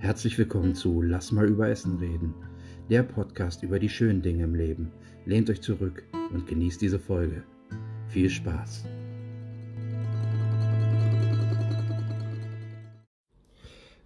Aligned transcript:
Herzlich 0.00 0.38
willkommen 0.38 0.76
zu 0.76 1.02
Lass 1.02 1.32
mal 1.32 1.48
über 1.48 1.68
Essen 1.68 1.98
reden, 1.98 2.32
der 2.88 3.02
Podcast 3.02 3.64
über 3.64 3.80
die 3.80 3.88
schönen 3.88 4.22
Dinge 4.22 4.44
im 4.44 4.54
Leben. 4.54 4.92
Lehnt 5.26 5.50
euch 5.50 5.60
zurück 5.60 6.04
und 6.32 6.46
genießt 6.46 6.80
diese 6.80 7.00
Folge. 7.00 7.42
Viel 8.06 8.30
Spaß! 8.30 8.84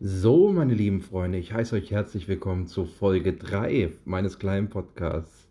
So, 0.01 0.51
meine 0.51 0.73
lieben 0.73 1.03
Freunde, 1.03 1.37
ich 1.37 1.53
heiße 1.53 1.77
euch 1.77 1.91
herzlich 1.91 2.27
willkommen 2.27 2.67
zu 2.67 2.87
Folge 2.87 3.35
3 3.35 3.93
meines 4.07 4.39
kleinen 4.39 4.71
Podcasts. 4.71 5.47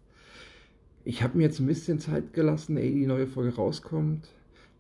Ich 1.06 1.22
habe 1.22 1.38
mir 1.38 1.44
jetzt 1.44 1.60
ein 1.60 1.68
bisschen 1.68 2.00
Zeit 2.00 2.34
gelassen, 2.34 2.78
ehe 2.78 2.92
die 2.92 3.06
neue 3.06 3.28
Folge 3.28 3.56
rauskommt. 3.56 4.28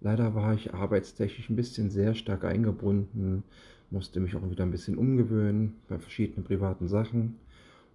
Leider 0.01 0.33
war 0.33 0.55
ich 0.55 0.73
arbeitstechnisch 0.73 1.51
ein 1.51 1.55
bisschen 1.55 1.91
sehr 1.91 2.15
stark 2.15 2.45
eingebunden, 2.45 3.43
musste 3.91 4.19
mich 4.19 4.35
auch 4.35 4.49
wieder 4.49 4.63
ein 4.63 4.71
bisschen 4.71 4.97
umgewöhnen 4.97 5.75
bei 5.87 5.99
verschiedenen 5.99 6.43
privaten 6.43 6.87
Sachen 6.87 7.35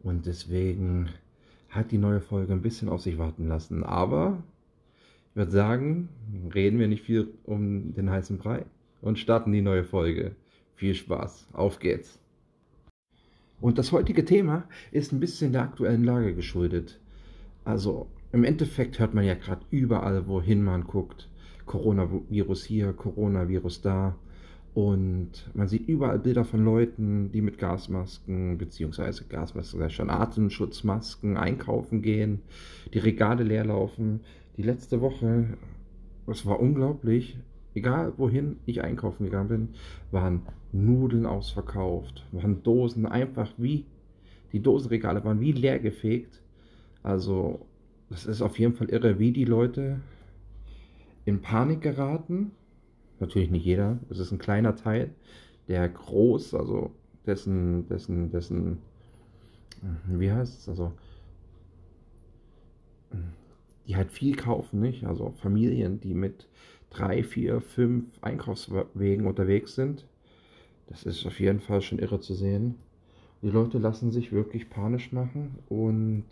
und 0.03 0.27
deswegen 0.27 1.09
hat 1.69 1.91
die 1.91 1.99
neue 1.99 2.21
Folge 2.21 2.53
ein 2.53 2.63
bisschen 2.63 2.89
auf 2.89 3.01
sich 3.01 3.19
warten 3.19 3.49
lassen. 3.49 3.83
Aber 3.83 4.43
ich 5.31 5.37
würde 5.37 5.51
sagen, 5.51 6.09
reden 6.55 6.79
wir 6.79 6.89
nicht 6.89 7.03
viel 7.03 7.35
um 7.45 7.95
den 7.95 8.11
heißen 8.11 8.39
Brei 8.39 8.65
und 9.01 9.19
starten 9.19 9.53
die 9.53 9.63
neue 9.63 9.85
Folge. 9.85 10.37
Viel 10.75 10.95
Spaß, 10.95 11.49
auf 11.53 11.79
geht's. 11.79 12.21
Und 13.61 13.79
das 13.79 13.93
heutige 13.93 14.25
Thema 14.25 14.69
ist 14.93 15.13
ein 15.13 15.21
bisschen 15.21 15.53
der 15.53 15.63
aktuellen 15.63 16.05
Lage 16.05 16.35
geschuldet. 16.35 17.01
Also 17.65 18.09
im 18.33 18.45
Endeffekt 18.45 18.99
hört 18.99 19.15
man 19.15 19.25
ja 19.25 19.35
gerade 19.35 19.65
überall, 19.71 20.27
wohin 20.27 20.63
man 20.63 20.85
guckt. 20.85 21.29
Coronavirus 21.65 22.65
hier, 22.65 22.93
Coronavirus 22.93 23.81
da. 23.81 24.15
Und 24.77 25.31
man 25.55 25.69
sieht 25.69 25.89
überall 25.89 26.19
Bilder 26.19 26.45
von 26.45 26.63
Leuten, 26.63 27.33
die 27.33 27.41
mit 27.41 27.57
Gasmasken, 27.57 28.59
beziehungsweise 28.59 29.25
Gasmasken, 29.25 29.81
ja 29.81 29.89
schon 29.89 30.11
Atemschutzmasken 30.11 31.39
einkaufen 31.39 32.03
gehen, 32.03 32.43
die 32.93 32.99
Regale 32.99 33.43
leer 33.43 33.65
laufen. 33.65 34.21
Die 34.59 34.63
letzte 34.63 35.01
Woche, 35.01 35.57
das 36.27 36.45
war 36.45 36.61
unglaublich, 36.61 37.39
egal 37.75 38.13
wohin 38.19 38.59
ich 38.67 38.83
einkaufen 38.85 39.25
gegangen 39.25 39.49
bin, 39.49 39.69
waren 40.11 40.43
Nudeln 40.73 41.25
ausverkauft, 41.25 42.27
waren 42.33 42.63
Dosen 42.63 43.07
einfach 43.07 43.51
wie, 43.57 43.87
die 44.53 44.61
Dosenregale 44.61 45.25
waren 45.25 45.41
wie 45.41 45.53
leer 45.53 45.79
gefegt. 45.79 46.43
Also, 47.03 47.65
das 48.11 48.27
ist 48.27 48.43
auf 48.43 48.59
jeden 48.59 48.75
Fall 48.75 48.91
irre, 48.91 49.19
wie 49.19 49.33
die 49.33 49.47
Leute 49.47 50.01
in 51.25 51.41
Panik 51.41 51.81
geraten. 51.81 52.51
Natürlich 53.19 53.51
nicht 53.51 53.65
jeder, 53.65 53.99
es 54.11 54.19
ist 54.19 54.33
ein 54.33 54.39
kleiner 54.39 54.77
Teil, 54.77 55.11
der 55.69 55.89
groß, 55.89 56.55
also 56.55 56.91
dessen, 57.25 57.89
dessen, 57.89 58.31
dessen, 58.31 58.79
wie 60.07 60.31
heißt 60.31 60.61
es, 60.61 60.69
also 60.69 60.93
die 63.87 63.97
halt 63.97 64.11
viel 64.11 64.35
kaufen, 64.35 64.81
nicht? 64.81 65.05
Also 65.05 65.33
Familien, 65.41 66.01
die 66.01 66.15
mit 66.15 66.49
drei, 66.91 67.23
vier, 67.23 67.61
fünf 67.61 68.07
Einkaufswegen 68.21 69.27
unterwegs 69.27 69.75
sind. 69.75 70.07
Das 70.89 71.05
ist 71.05 71.27
auf 71.27 71.41
jeden 71.41 71.61
Fall 71.61 71.83
schon 71.83 71.99
irre 71.99 72.21
zu 72.21 72.35
sehen. 72.35 72.77
Die 73.43 73.51
Leute 73.51 73.79
lassen 73.79 74.11
sich 74.11 74.33
wirklich 74.33 74.71
panisch 74.71 75.13
machen 75.13 75.59
und 75.69 76.25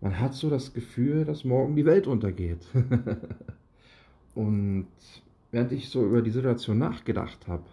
man 0.00 0.18
hat 0.18 0.34
so 0.34 0.50
das 0.50 0.74
Gefühl, 0.74 1.24
dass 1.24 1.44
morgen 1.44 1.76
die 1.76 1.84
Welt 1.84 2.06
untergeht. 2.06 2.66
und 4.34 4.88
während 5.52 5.70
ich 5.70 5.88
so 5.88 6.04
über 6.04 6.22
die 6.22 6.30
Situation 6.30 6.78
nachgedacht 6.78 7.46
habe 7.46 7.64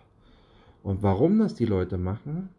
und 0.83 1.01
warum 1.01 1.39
das 1.39 1.55
die 1.55 1.65
Leute 1.65 1.97
machen, 1.97 2.49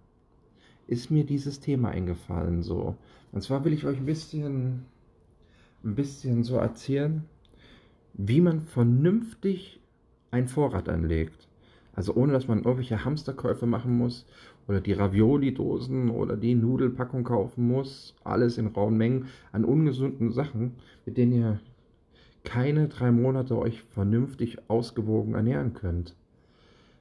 ist 0.89 1.11
mir 1.11 1.25
dieses 1.25 1.61
Thema 1.61 1.91
eingefallen 1.91 2.63
so. 2.63 2.97
Und 3.31 3.43
zwar 3.43 3.65
will 3.65 3.73
ich 3.73 3.87
euch 3.87 3.99
ein 3.99 4.07
bisschen 4.07 4.87
ein 5.85 5.95
bisschen 5.95 6.43
so 6.43 6.57
erzählen, 6.57 7.25
wie 8.15 8.41
man 8.41 8.61
vernünftig 8.61 9.81
einen 10.31 10.49
Vorrat 10.49 10.89
anlegt. 10.89 11.49
Also 11.95 12.15
ohne 12.15 12.33
dass 12.33 12.49
man 12.49 12.59
irgendwelche 12.59 13.05
Hamsterkäufe 13.05 13.67
machen 13.67 13.97
muss 13.97 14.27
oder 14.69 14.81
die 14.81 14.93
Ravioli-Dosen 14.93 16.11
oder 16.11 16.37
die 16.37 16.55
Nudelpackung 16.55 17.25
kaufen 17.25 17.67
muss. 17.67 18.15
Alles 18.25 18.59
in 18.59 18.69
rauen 18.69 18.97
Mengen 18.97 19.27
an 19.53 19.65
ungesunden 19.65 20.33
Sachen, 20.33 20.77
mit 21.05 21.17
denen 21.17 21.33
ihr 21.33 21.61
keine 22.45 22.89
drei 22.89 23.11
Monate 23.11 23.57
euch 23.59 23.83
vernünftig 23.83 24.59
ausgewogen 24.69 25.35
ernähren 25.35 25.75
könnt. 25.75 26.15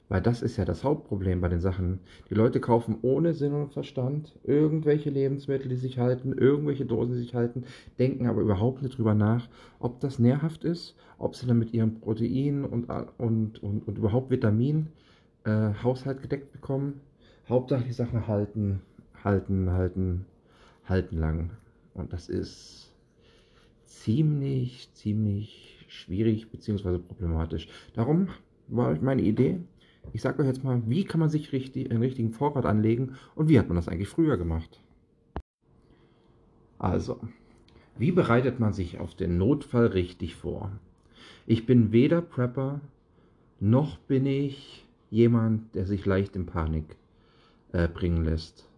Weil 0.10 0.22
das 0.22 0.42
ist 0.42 0.58
ja 0.58 0.66
das 0.66 0.84
Hauptproblem 0.84 1.40
bei 1.40 1.50
den 1.50 1.62
Sachen. 1.62 2.00
Die 2.32 2.34
Leute 2.34 2.60
kaufen 2.60 2.98
ohne 3.04 3.36
Sinn 3.36 3.54
und 3.54 3.72
Verstand 3.72 4.34
irgendwelche 4.44 5.12
Lebensmittel, 5.12 5.70
die 5.70 5.76
sich 5.76 6.00
halten, 6.00 6.34
irgendwelche 6.34 6.86
Dosen, 6.86 7.14
die 7.14 7.20
sich 7.20 7.36
halten, 7.36 7.64
denken 8.00 8.26
aber 8.26 8.42
überhaupt 8.42 8.82
nicht 8.82 8.98
drüber 8.98 9.14
nach, 9.14 9.48
ob 9.80 10.00
das 10.00 10.18
nährhaft 10.18 10.64
ist, 10.64 10.96
ob 11.20 11.36
sie 11.36 11.46
dann 11.46 11.60
mit 11.60 11.74
ihrem 11.74 12.00
Protein 12.00 12.66
und, 12.66 12.90
und, 13.20 13.62
und, 13.62 13.88
und 13.88 13.98
überhaupt 14.00 14.32
Vitamin 14.32 14.88
äh, 15.44 15.74
Haushalt 15.84 16.24
gedeckt 16.24 16.52
bekommen. 16.52 17.02
Hauptsache 17.48 17.84
die 17.84 17.94
Sachen 17.94 18.28
halten, 18.28 18.82
halten, 19.24 19.72
halten, 19.72 20.26
halten 20.86 21.20
lang. 21.20 21.52
Und 21.94 22.14
das 22.14 22.30
ist 22.30 22.89
ziemlich, 23.90 24.94
ziemlich 24.94 25.86
schwierig 25.88 26.50
bzw. 26.50 27.00
problematisch. 27.00 27.68
Darum 27.94 28.28
war 28.68 28.96
meine 29.02 29.24
Idee, 29.24 29.60
ich 30.14 30.22
sage 30.22 30.42
euch 30.42 30.48
jetzt 30.48 30.64
mal, 30.64 30.82
wie 30.88 31.04
kann 31.04 31.20
man 31.20 31.30
sich 31.30 31.52
richtig, 31.52 31.90
einen 31.90 32.02
richtigen 32.02 32.32
Vorrat 32.32 32.66
anlegen 32.66 33.16
und 33.36 33.50
wie 33.50 33.60
hat 33.60 33.68
man 33.68 33.76
das 33.76 33.88
eigentlich 33.88 34.08
früher 34.08 34.38
gemacht? 34.38 34.80
Also, 36.78 37.20
wie 37.98 38.12
bereitet 38.12 38.60
man 38.60 38.72
sich 38.72 39.00
auf 39.00 39.16
den 39.16 39.38
Notfall 39.38 39.88
richtig 39.88 40.36
vor? 40.36 40.72
Ich 41.46 41.66
bin 41.66 41.92
weder 41.92 42.22
Prepper, 42.22 42.80
noch 43.60 43.98
bin 43.98 44.26
ich 44.26 44.88
jemand, 45.10 45.76
der 45.76 45.86
sich 45.86 46.06
leicht 46.06 46.36
in 46.36 46.46
Panik 46.46 46.96
äh, 47.74 47.88
bringen 47.88 48.24
lässt. 48.24 48.69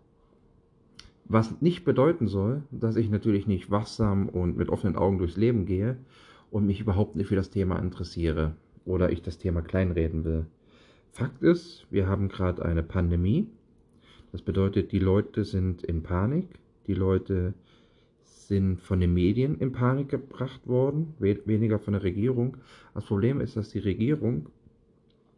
Was 1.34 1.62
nicht 1.62 1.86
bedeuten 1.86 2.28
soll, 2.28 2.64
dass 2.72 2.98
ich 2.98 3.10
natürlich 3.10 3.48
nicht 3.48 3.72
wachsam 3.72 4.28
und 4.28 4.58
mit 4.58 4.68
offenen 4.68 4.98
Augen 4.98 5.18
durchs 5.18 5.38
Leben 5.38 5.66
gehe 5.66 5.96
und 6.50 6.66
mich 6.66 6.82
überhaupt 6.82 7.16
nicht 7.16 7.28
für 7.28 7.38
das 7.38 7.50
Thema 7.50 7.80
interessiere 7.80 8.58
oder 8.84 9.14
ich 9.14 9.22
das 9.22 9.38
Thema 9.38 9.62
kleinreden 9.62 10.26
will. 10.26 10.46
Fakt 11.14 11.42
ist, 11.42 11.88
wir 11.90 12.10
haben 12.10 12.28
gerade 12.28 12.66
eine 12.66 12.84
Pandemie. 12.84 13.48
Das 14.34 14.42
bedeutet, 14.42 14.92
die 14.92 15.00
Leute 15.00 15.46
sind 15.46 15.84
in 15.84 16.04
Panik. 16.04 16.50
Die 16.88 16.96
Leute 16.96 17.54
sind 18.24 18.82
von 18.82 19.00
den 19.00 19.14
Medien 19.14 19.58
in 19.58 19.72
Panik 19.72 20.10
gebracht 20.10 20.68
worden, 20.68 21.14
weniger 21.20 21.80
von 21.80 21.94
der 21.94 22.04
Regierung. 22.04 22.58
Das 22.94 23.06
Problem 23.06 23.40
ist, 23.40 23.56
dass 23.56 23.70
die 23.70 23.80
Regierung 23.80 24.50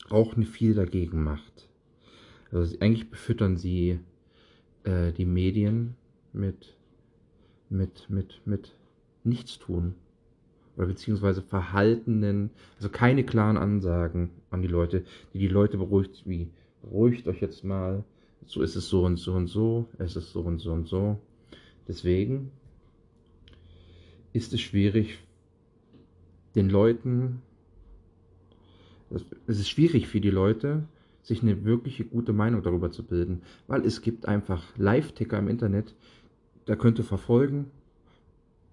auch 0.09 0.35
nicht 0.37 0.49
viel 0.49 0.73
dagegen 0.73 1.21
macht. 1.23 1.69
Also 2.51 2.75
eigentlich 2.79 3.11
befüttern 3.11 3.57
sie 3.57 3.99
äh, 4.83 5.11
die 5.11 5.25
Medien 5.25 5.95
mit, 6.33 6.75
mit, 7.69 8.09
mit, 8.09 8.41
mit 8.45 8.75
Nichtstun 9.23 9.95
oder 10.75 10.87
beziehungsweise 10.87 11.41
verhaltenen, 11.41 12.49
also 12.77 12.89
keine 12.89 13.23
klaren 13.23 13.57
Ansagen 13.57 14.31
an 14.49 14.61
die 14.61 14.67
Leute, 14.67 15.03
die 15.33 15.39
die 15.39 15.47
Leute 15.47 15.77
beruhigt, 15.77 16.23
wie 16.25 16.49
beruhigt 16.81 17.27
euch 17.27 17.41
jetzt 17.41 17.63
mal, 17.63 18.03
so 18.45 18.61
ist 18.61 18.75
es 18.75 18.89
so 18.89 19.05
und 19.05 19.17
so 19.17 19.33
und 19.33 19.47
so, 19.47 19.87
es 19.97 20.15
ist 20.15 20.31
so 20.31 20.41
und 20.41 20.59
so 20.59 20.73
und 20.73 20.87
so. 20.87 21.19
Deswegen 21.87 22.51
ist 24.33 24.53
es 24.53 24.61
schwierig, 24.61 25.19
den 26.55 26.69
Leuten, 26.69 27.41
es 29.47 29.59
ist 29.59 29.69
schwierig 29.69 30.07
für 30.07 30.21
die 30.21 30.29
Leute, 30.29 30.83
sich 31.23 31.41
eine 31.41 31.63
wirkliche 31.63 32.05
gute 32.05 32.33
Meinung 32.33 32.61
darüber 32.61 32.91
zu 32.91 33.03
bilden, 33.03 33.41
weil 33.67 33.85
es 33.85 34.01
gibt 34.01 34.27
einfach 34.27 34.61
Live-Ticker 34.77 35.39
im 35.39 35.47
Internet, 35.47 35.95
da 36.65 36.75
könnt 36.75 36.99
ihr 36.99 37.05
verfolgen, 37.05 37.71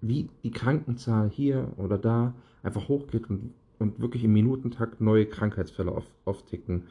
wie 0.01 0.29
die 0.43 0.51
Krankenzahl 0.51 1.29
hier 1.29 1.71
oder 1.77 1.97
da 1.97 2.33
einfach 2.63 2.87
hochgeht 2.87 3.29
und, 3.29 3.53
und 3.79 3.99
wirklich 3.99 4.23
im 4.23 4.33
Minutentakt 4.33 5.01
neue 5.01 5.25
Krankheitsfälle 5.25 5.91
auf, 5.91 6.05
aufticken, 6.25 6.83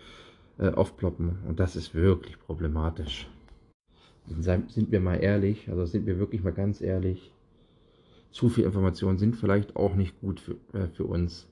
äh, 0.58 0.70
aufploppen. 0.70 1.38
Und 1.46 1.60
das 1.60 1.76
ist 1.76 1.94
wirklich 1.94 2.38
problematisch. 2.40 3.28
Sind 4.26 4.92
wir 4.92 5.00
mal 5.00 5.16
ehrlich, 5.16 5.68
also 5.68 5.86
sind 5.86 6.06
wir 6.06 6.18
wirklich 6.18 6.42
mal 6.42 6.52
ganz 6.52 6.80
ehrlich, 6.80 7.32
zu 8.30 8.48
viel 8.48 8.64
Informationen 8.64 9.18
sind 9.18 9.36
vielleicht 9.36 9.74
auch 9.74 9.96
nicht 9.96 10.20
gut 10.20 10.38
für, 10.38 10.52
äh, 10.72 10.86
für 10.92 11.04
uns. 11.04 11.48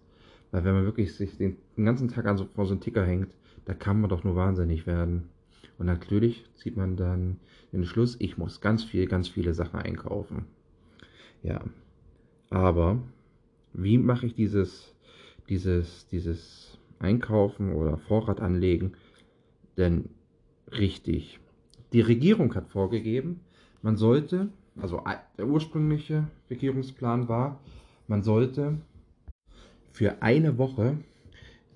Weil 0.51 0.65
wenn 0.65 0.75
man 0.75 0.85
wirklich 0.85 1.15
sich 1.15 1.37
den, 1.37 1.57
ganzen 1.77 2.09
Tag 2.09 2.27
an 2.27 2.37
so, 2.37 2.47
vor 2.55 2.67
so 2.67 2.73
einem 2.73 2.81
Ticker 2.81 3.05
hängt, 3.05 3.29
da 3.65 3.75
kann 3.75 4.01
man 4.01 4.11
doch 4.11 4.25
nur 4.25 4.37
wahnsinnig 4.37 4.87
werden. 4.87 5.29
Und 5.79 5.87
natürlich 5.87 6.45
zieht 6.55 6.77
man 6.77 6.97
dann 6.97 7.39
den 7.73 7.85
Schluss, 7.85 8.17
ich 8.19 8.39
muss 8.39 8.61
ganz 8.61 8.85
viel, 8.85 9.07
ganz 9.07 9.29
viele 9.29 9.55
Sachen 9.55 9.79
einkaufen. 9.79 10.47
Ja. 11.43 11.61
Aber 12.51 13.03
wie 13.75 13.99
mache 13.99 14.27
ich 14.27 14.35
dieses, 14.35 14.95
dieses, 15.49 16.09
dieses 16.09 16.79
Einkaufen 16.99 17.73
oder 17.73 17.99
Vorrat 17.99 18.41
anlegen 18.41 18.93
denn 19.77 20.09
richtig? 20.73 21.39
die 21.93 22.01
Regierung 22.01 22.55
hat 22.55 22.69
vorgegeben, 22.69 23.41
man 23.83 23.97
sollte, 23.97 24.49
also 24.81 25.03
der 25.37 25.47
ursprüngliche 25.47 26.29
Regierungsplan 26.51 27.29
war, 27.29 27.61
man 28.07 28.23
sollte 28.23 28.79
für 29.99 30.23
eine 30.23 30.59
Woche 30.59 30.97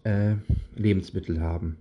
äh, 0.04 0.36
Lebensmittel 0.76 1.40
haben. 1.40 1.76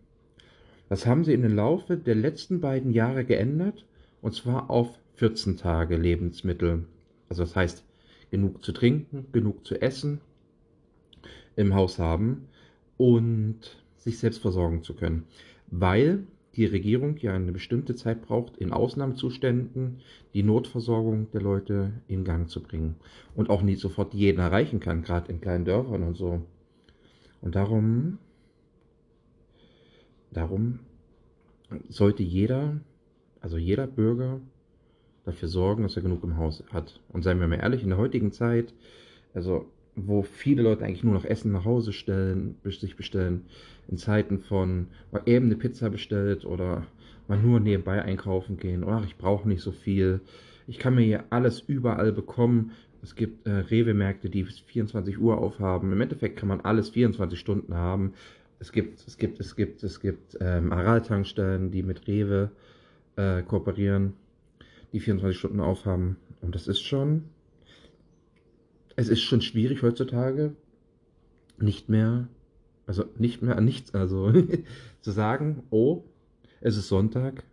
Das 0.89 1.05
haben 1.05 1.23
sie 1.23 1.35
in 1.35 1.43
den 1.43 1.55
Laufe 1.55 1.97
der 1.97 2.15
letzten 2.15 2.61
beiden 2.61 2.91
Jahre 2.93 3.25
geändert 3.25 3.85
und 4.23 4.33
zwar 4.33 4.71
auf 4.71 4.97
14 5.17 5.57
Tage 5.57 5.97
Lebensmittel. 5.97 6.85
Also 7.29 7.43
das 7.43 7.55
heißt, 7.55 7.83
genug 8.31 8.63
zu 8.63 8.71
trinken, 8.71 9.27
genug 9.31 9.67
zu 9.67 9.79
essen 9.83 10.19
im 11.57 11.75
Haus 11.75 11.99
haben 11.99 12.47
und 12.97 13.77
sich 13.97 14.17
selbst 14.17 14.41
versorgen 14.41 14.81
zu 14.81 14.95
können. 14.95 15.27
Weil 15.67 16.23
die 16.55 16.65
Regierung 16.65 17.17
ja 17.17 17.33
eine 17.33 17.51
bestimmte 17.51 17.95
Zeit 17.95 18.21
braucht, 18.21 18.57
in 18.57 18.73
Ausnahmezuständen 18.73 19.99
die 20.33 20.43
Notversorgung 20.43 21.31
der 21.31 21.41
Leute 21.41 21.93
in 22.07 22.23
Gang 22.23 22.49
zu 22.49 22.61
bringen. 22.61 22.95
Und 23.35 23.49
auch 23.49 23.61
nicht 23.61 23.79
sofort 23.79 24.13
jeden 24.13 24.39
erreichen 24.39 24.79
kann, 24.79 25.01
gerade 25.01 25.31
in 25.31 25.39
kleinen 25.39 25.65
Dörfern 25.65 26.03
und 26.03 26.15
so. 26.15 26.41
Und 27.41 27.55
darum 27.55 28.17
Darum 30.31 30.79
sollte 31.89 32.23
jeder, 32.23 32.79
also 33.41 33.57
jeder 33.57 33.87
Bürger, 33.87 34.39
dafür 35.25 35.49
sorgen, 35.49 35.83
dass 35.83 35.95
er 35.95 36.01
genug 36.01 36.23
im 36.23 36.37
Haus 36.37 36.63
hat. 36.71 36.99
Und 37.09 37.23
seien 37.23 37.39
wir 37.39 37.47
mal 37.47 37.59
ehrlich, 37.59 37.83
in 37.83 37.89
der 37.89 37.97
heutigen 37.97 38.31
Zeit, 38.31 38.73
also 39.33 39.65
wo 39.95 40.23
viele 40.23 40.63
Leute 40.63 40.85
eigentlich 40.85 41.03
nur 41.03 41.13
noch 41.13 41.25
Essen 41.25 41.51
nach 41.51 41.65
Hause 41.65 41.93
stellen, 41.93 42.55
sich 42.63 42.95
bestellen, 42.95 43.45
in 43.87 43.97
Zeiten 43.97 44.39
von 44.39 44.87
mal 45.11 45.21
eben 45.25 45.47
eine 45.47 45.55
Pizza 45.55 45.89
bestellt 45.89 46.45
oder 46.45 46.85
mal 47.27 47.37
nur 47.37 47.59
nebenbei 47.59 48.01
einkaufen 48.01 48.57
gehen, 48.57 48.83
ach, 48.85 49.05
ich 49.05 49.17
brauche 49.17 49.47
nicht 49.47 49.61
so 49.61 49.71
viel, 49.71 50.21
ich 50.67 50.79
kann 50.79 50.95
mir 50.95 51.01
hier 51.01 51.23
alles 51.29 51.59
überall 51.59 52.11
bekommen. 52.11 52.71
Es 53.03 53.15
gibt 53.15 53.47
äh, 53.47 53.51
Rewe-Märkte, 53.51 54.29
die 54.29 54.43
24 54.43 55.19
Uhr 55.19 55.39
aufhaben. 55.39 55.91
Im 55.91 56.01
Endeffekt 56.01 56.37
kann 56.37 56.47
man 56.47 56.61
alles 56.61 56.89
24 56.89 57.39
Stunden 57.39 57.73
haben 57.73 58.13
es 58.61 58.71
gibt, 58.71 59.03
es 59.07 59.17
gibt, 59.17 59.39
es 59.39 59.55
gibt, 59.55 59.83
es 59.83 59.99
gibt 59.99 60.37
ähm, 60.39 60.71
Aral-Tankstellen, 60.71 61.71
die 61.71 61.81
mit 61.81 62.07
Rewe 62.07 62.51
äh, 63.15 63.41
kooperieren, 63.41 64.13
die 64.93 64.99
24 64.99 65.37
Stunden 65.37 65.59
aufhaben. 65.59 66.17
Und 66.41 66.53
das 66.53 66.67
ist 66.67 66.81
schon, 66.81 67.23
es 69.01 69.09
ist 69.09 69.21
schon 69.21 69.41
schwierig 69.41 69.81
heutzutage, 69.81 70.55
nicht 71.57 71.89
mehr, 71.89 72.27
also 72.85 73.05
nicht 73.17 73.41
mehr 73.41 73.57
an 73.57 73.65
nichts, 73.65 73.93
also 73.95 74.31
zu 75.01 75.11
sagen, 75.11 75.63
oh, 75.71 76.03
es 76.61 76.77
ist 76.77 76.87
Sonntag, 76.87 77.43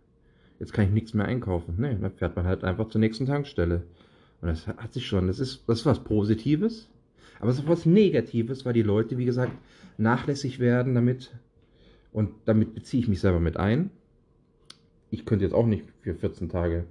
jetzt 0.59 0.73
kann 0.73 0.85
ich 0.85 0.91
nichts 0.91 1.13
mehr 1.13 1.25
einkaufen. 1.25 1.75
Nee, 1.77 1.97
dann 1.99 2.11
fährt 2.11 2.35
man 2.35 2.45
halt 2.45 2.63
einfach 2.63 2.89
zur 2.89 3.01
nächsten 3.01 3.25
Tankstelle. 3.25 3.83
Und 4.41 4.47
das 4.47 4.67
hat 4.67 4.93
sich 4.93 5.07
schon, 5.07 5.27
das 5.27 5.39
ist, 5.39 5.63
das 5.67 5.79
ist 5.79 5.85
was 5.85 6.03
Positives, 6.03 6.87
aber 7.39 7.49
es 7.49 7.57
ist 7.57 7.67
was 7.67 7.85
Negatives, 7.85 8.65
weil 8.65 8.73
die 8.73 8.83
Leute, 8.83 9.17
wie 9.17 9.25
gesagt, 9.25 9.53
nachlässig 9.97 10.59
werden 10.59 10.93
damit. 10.93 11.31
Und 12.11 12.31
damit 12.45 12.75
beziehe 12.75 13.01
ich 13.01 13.09
mich 13.09 13.21
selber 13.21 13.39
mit 13.39 13.57
ein. 13.57 13.89
Ich 15.09 15.25
könnte 15.25 15.45
jetzt 15.45 15.53
auch 15.53 15.65
nicht 15.65 15.85
für 16.01 16.13
14 16.13 16.49
Tage 16.49 16.85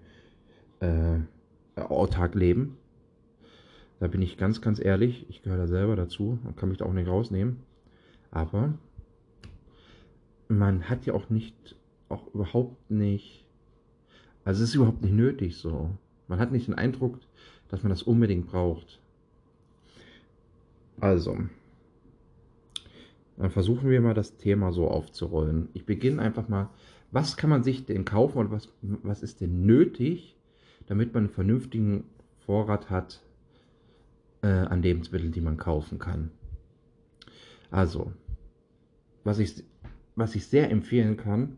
äh, 0.80 1.18
autark 1.76 2.34
leben. 2.34 2.77
Da 4.00 4.06
bin 4.06 4.22
ich 4.22 4.36
ganz, 4.36 4.60
ganz 4.60 4.78
ehrlich. 4.78 5.26
Ich 5.28 5.42
gehöre 5.42 5.58
da 5.58 5.66
selber 5.66 5.96
dazu 5.96 6.38
und 6.44 6.56
kann 6.56 6.68
mich 6.68 6.78
da 6.78 6.84
auch 6.84 6.92
nicht 6.92 7.08
rausnehmen. 7.08 7.60
Aber 8.30 8.74
man 10.48 10.88
hat 10.88 11.06
ja 11.06 11.14
auch 11.14 11.30
nicht, 11.30 11.76
auch 12.08 12.32
überhaupt 12.32 12.90
nicht, 12.90 13.44
also 14.44 14.62
es 14.62 14.70
ist 14.70 14.76
überhaupt 14.76 15.02
nicht 15.02 15.14
nötig 15.14 15.56
so. 15.56 15.90
Man 16.28 16.38
hat 16.38 16.52
nicht 16.52 16.68
den 16.68 16.74
Eindruck, 16.74 17.18
dass 17.68 17.82
man 17.82 17.90
das 17.90 18.02
unbedingt 18.02 18.46
braucht. 18.46 19.00
Also, 21.00 21.36
dann 23.36 23.50
versuchen 23.50 23.88
wir 23.88 24.00
mal 24.00 24.14
das 24.14 24.36
Thema 24.36 24.72
so 24.72 24.88
aufzurollen. 24.88 25.68
Ich 25.74 25.86
beginne 25.86 26.22
einfach 26.22 26.48
mal, 26.48 26.70
was 27.10 27.36
kann 27.36 27.50
man 27.50 27.62
sich 27.62 27.84
denn 27.86 28.04
kaufen 28.04 28.38
und 28.38 28.50
was, 28.50 28.68
was 28.82 29.22
ist 29.22 29.40
denn 29.40 29.64
nötig, 29.64 30.36
damit 30.86 31.14
man 31.14 31.24
einen 31.24 31.32
vernünftigen 31.32 32.04
Vorrat 32.40 32.90
hat 32.90 33.22
äh, 34.42 34.48
an 34.48 34.82
Lebensmitteln, 34.82 35.32
die 35.32 35.40
man 35.40 35.56
kaufen 35.56 35.98
kann. 35.98 36.30
Also, 37.70 38.12
was 39.24 39.38
ich, 39.38 39.64
was 40.16 40.34
ich 40.34 40.46
sehr 40.46 40.70
empfehlen 40.70 41.16
kann, 41.16 41.56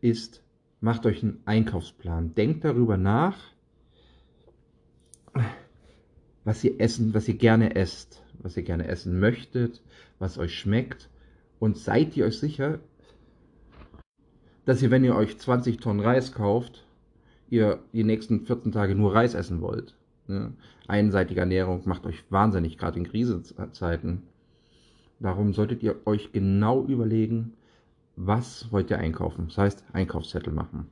ist, 0.00 0.42
macht 0.80 1.06
euch 1.06 1.22
einen 1.22 1.40
Einkaufsplan. 1.44 2.34
Denkt 2.34 2.64
darüber 2.64 2.96
nach, 2.96 3.36
was 6.44 6.64
ihr 6.64 6.80
essen, 6.80 7.14
was 7.14 7.28
ihr 7.28 7.36
gerne 7.36 7.76
esst, 7.76 8.22
was 8.38 8.56
ihr 8.56 8.62
gerne 8.62 8.88
essen 8.88 9.20
möchtet, 9.20 9.82
was 10.18 10.38
euch 10.38 10.58
schmeckt 10.58 11.08
und 11.58 11.76
seid 11.76 12.16
ihr 12.16 12.26
euch 12.26 12.38
sicher, 12.38 12.80
dass 14.64 14.82
ihr, 14.82 14.90
wenn 14.90 15.04
ihr 15.04 15.14
euch 15.14 15.38
20 15.38 15.78
Tonnen 15.78 16.00
Reis 16.00 16.32
kauft, 16.32 16.84
ihr 17.48 17.82
die 17.92 18.04
nächsten 18.04 18.46
14 18.46 18.72
Tage 18.72 18.94
nur 18.94 19.14
Reis 19.14 19.34
essen 19.34 19.60
wollt. 19.60 19.96
Ne? 20.30 20.52
Einseitige 20.88 21.40
Ernährung 21.40 21.82
macht 21.84 22.06
euch 22.06 22.24
wahnsinnig, 22.30 22.78
gerade 22.78 22.98
in 22.98 23.08
Krisenzeiten. 23.08 24.22
Darum 25.18 25.52
solltet 25.52 25.82
ihr 25.82 25.96
euch 26.06 26.32
genau 26.32 26.84
überlegen, 26.86 27.52
was 28.16 28.72
wollt 28.72 28.90
ihr 28.90 28.98
einkaufen. 28.98 29.48
Das 29.48 29.58
heißt, 29.58 29.84
Einkaufszettel 29.92 30.52
machen. 30.52 30.86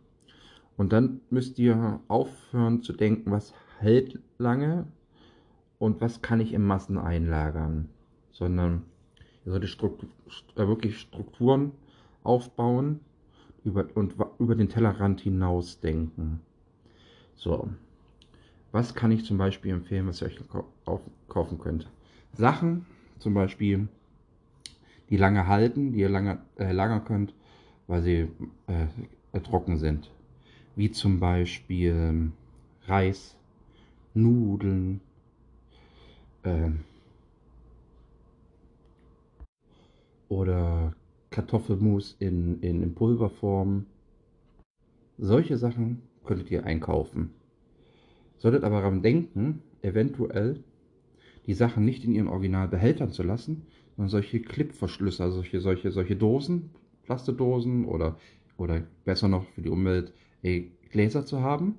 Und 0.77 0.93
dann 0.93 1.21
müsst 1.31 1.59
ihr 1.59 2.01
aufhören 2.09 2.83
zu 2.83 2.93
denken, 2.93 3.31
was 3.31 3.55
hält 3.79 4.19
lange, 4.39 4.87
und 5.79 6.01
was 6.01 6.23
kann 6.23 6.41
ich 6.41 6.53
in 6.53 6.63
Massen 6.63 6.99
einlagern, 6.99 7.89
sondern 8.33 8.83
ihr 9.45 9.53
solltet 9.53 9.71
Struktur, 9.71 10.09
äh, 10.57 10.67
wirklich 10.67 10.99
Strukturen 10.99 11.73
aufbauen 12.25 13.01
über, 13.65 13.87
und 13.95 14.17
über 14.39 14.55
den 14.55 14.69
Tellerrand 14.69 15.21
hinaus 15.21 15.81
denken. 15.81 16.41
So, 17.37 17.69
was 18.73 18.95
kann 18.95 19.11
ich 19.11 19.25
zum 19.25 19.39
Beispiel 19.39 19.73
empfehlen, 19.73 20.07
was 20.07 20.23
ihr 20.23 20.29
euch 20.29 20.39
kaufen 21.29 21.59
könnt? 21.59 21.89
Sachen, 22.33 22.87
zum 23.19 23.35
Beispiel, 23.35 23.89
die 25.11 25.17
lange 25.17 25.47
halten, 25.47 25.93
die 25.93 26.01
ihr 26.01 26.09
lange 26.09 26.39
äh, 26.57 26.73
lagern 26.73 27.05
könnt, 27.05 27.35
weil 27.87 28.03
sie 28.03 28.29
äh, 28.67 29.41
trocken 29.41 29.79
sind. 29.79 30.11
Wie 30.77 30.91
zum 30.91 31.19
Beispiel 31.19 32.31
Reis, 32.87 33.37
Nudeln, 34.15 35.01
ähm, 36.45 36.85
oder 40.29 40.95
Kartoffelmus 41.31 42.17
in, 42.19 42.61
in, 42.61 42.83
in 42.83 42.95
Pulverform. 42.95 43.87
Solche 45.19 45.57
Sachen 45.59 46.03
könntet 46.25 46.51
ihr 46.51 46.65
einkaufen. 46.65 47.31
Solltet 48.39 48.65
aber 48.65 48.81
daran 48.81 49.03
denken, 49.03 49.63
eventuell 49.83 50.63
die 51.47 51.55
Sachen 51.55 51.85
nicht 51.85 52.05
in 52.05 52.13
ihren 52.13 52.29
Originalbehältern 52.29 53.13
zu 53.13 53.23
lassen, 53.23 53.67
sondern 53.97 54.11
solche 54.11 54.41
Clipverschlüsse, 54.41 55.23
also 55.23 55.37
solche, 55.37 55.61
solche, 55.61 55.91
solche 55.91 56.17
Dosen, 56.17 56.71
Plastedosen 57.05 57.85
oder, 57.85 58.17
oder 58.57 58.83
besser 59.05 59.29
noch 59.29 59.45
für 59.55 59.63
die 59.63 59.71
Umwelt 59.71 60.13
ey, 60.43 60.71
Gläser 60.91 61.27
zu 61.27 61.41
haben, 61.41 61.77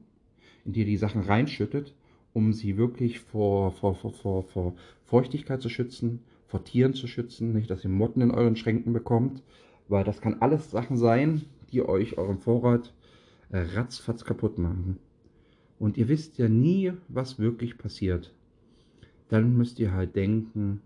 in 0.65 0.73
die 0.73 0.81
ihr 0.81 0.85
die 0.85 0.97
Sachen 0.97 1.21
reinschüttet 1.21 1.93
um 2.33 2.53
sie 2.53 2.77
wirklich 2.77 3.19
vor, 3.19 3.71
vor, 3.71 3.95
vor, 3.95 4.13
vor, 4.13 4.43
vor 4.43 4.75
Feuchtigkeit 5.05 5.61
zu 5.61 5.69
schützen, 5.69 6.21
vor 6.47 6.63
Tieren 6.63 6.93
zu 6.93 7.07
schützen, 7.07 7.53
nicht, 7.53 7.69
dass 7.69 7.83
ihr 7.83 7.89
Motten 7.89 8.21
in 8.21 8.31
euren 8.31 8.55
Schränken 8.55 8.93
bekommt, 8.93 9.43
weil 9.87 10.03
das 10.03 10.21
kann 10.21 10.41
alles 10.41 10.71
Sachen 10.71 10.97
sein, 10.97 11.45
die 11.71 11.81
euch 11.81 12.17
euren 12.17 12.39
Vorrat 12.39 12.93
äh, 13.51 13.59
ratzfatz 13.59 14.25
kaputt 14.25 14.57
machen. 14.57 14.99
Und 15.79 15.97
ihr 15.97 16.09
wisst 16.09 16.37
ja 16.37 16.49
nie, 16.49 16.93
was 17.07 17.39
wirklich 17.39 17.77
passiert. 17.77 18.33
Dann 19.29 19.55
müsst 19.57 19.79
ihr 19.79 19.93
halt 19.93 20.15
denken, 20.15 20.81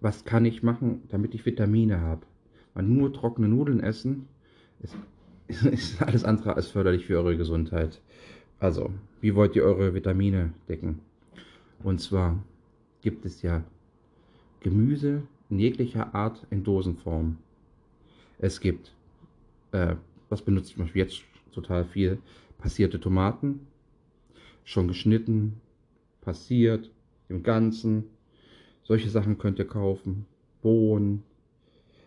was 0.00 0.24
kann 0.24 0.44
ich 0.44 0.62
machen, 0.62 1.02
damit 1.08 1.34
ich 1.34 1.44
Vitamine 1.44 2.00
habe. 2.00 2.22
Weil 2.74 2.84
nur 2.84 3.12
trockene 3.12 3.48
Nudeln 3.48 3.80
essen 3.80 4.28
ist, 4.80 4.96
ist 5.72 6.00
alles 6.00 6.24
andere 6.24 6.54
als 6.54 6.68
förderlich 6.68 7.06
für 7.06 7.18
eure 7.18 7.36
Gesundheit. 7.36 8.00
Also, 8.58 8.92
wie 9.20 9.34
wollt 9.34 9.56
ihr 9.56 9.64
eure 9.64 9.92
Vitamine 9.92 10.52
decken? 10.68 11.00
Und 11.82 12.00
zwar 12.00 12.42
gibt 13.00 13.24
es 13.24 13.42
ja 13.42 13.64
Gemüse 14.60 15.22
in 15.50 15.58
jeglicher 15.58 16.14
Art 16.14 16.46
in 16.50 16.62
Dosenform. 16.62 17.38
Es 18.38 18.60
gibt, 18.60 18.94
äh, 19.72 19.96
was 20.28 20.42
benutzt 20.42 20.78
man 20.78 20.88
jetzt 20.94 21.22
total 21.52 21.84
viel, 21.84 22.18
passierte 22.62 23.00
Tomaten, 23.00 23.66
schon 24.64 24.86
geschnitten, 24.86 25.60
passiert, 26.20 26.90
im 27.28 27.42
Ganzen. 27.42 28.04
Solche 28.84 29.10
Sachen 29.10 29.36
könnt 29.36 29.58
ihr 29.58 29.66
kaufen. 29.66 30.26
Bohnen. 30.62 31.24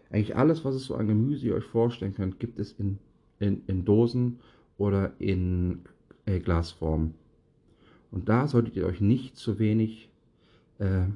Eigentlich 0.10 0.38
alles, 0.38 0.64
was 0.64 0.76
es 0.76 0.86
so 0.86 0.96
an 0.96 1.08
Gemüse 1.08 1.48
ihr 1.48 1.56
euch 1.56 1.66
vorstellen 1.66 2.16
könnt, 2.16 2.40
gibt 2.40 2.58
es 2.58 2.72
in, 2.72 3.00
in, 3.40 3.64
in 3.68 3.84
Dosen 3.84 4.40
oder 4.78 5.12
in 5.20 5.82
äh, 6.26 6.40
Glasform. 6.40 7.16
Und 8.12 8.30
da 8.30 8.48
solltet 8.48 8.78
ihr 8.78 8.86
euch 8.86 9.02
nicht 9.02 9.36
zu 9.36 9.60
wenig 9.60 10.10
äh, 10.80 11.08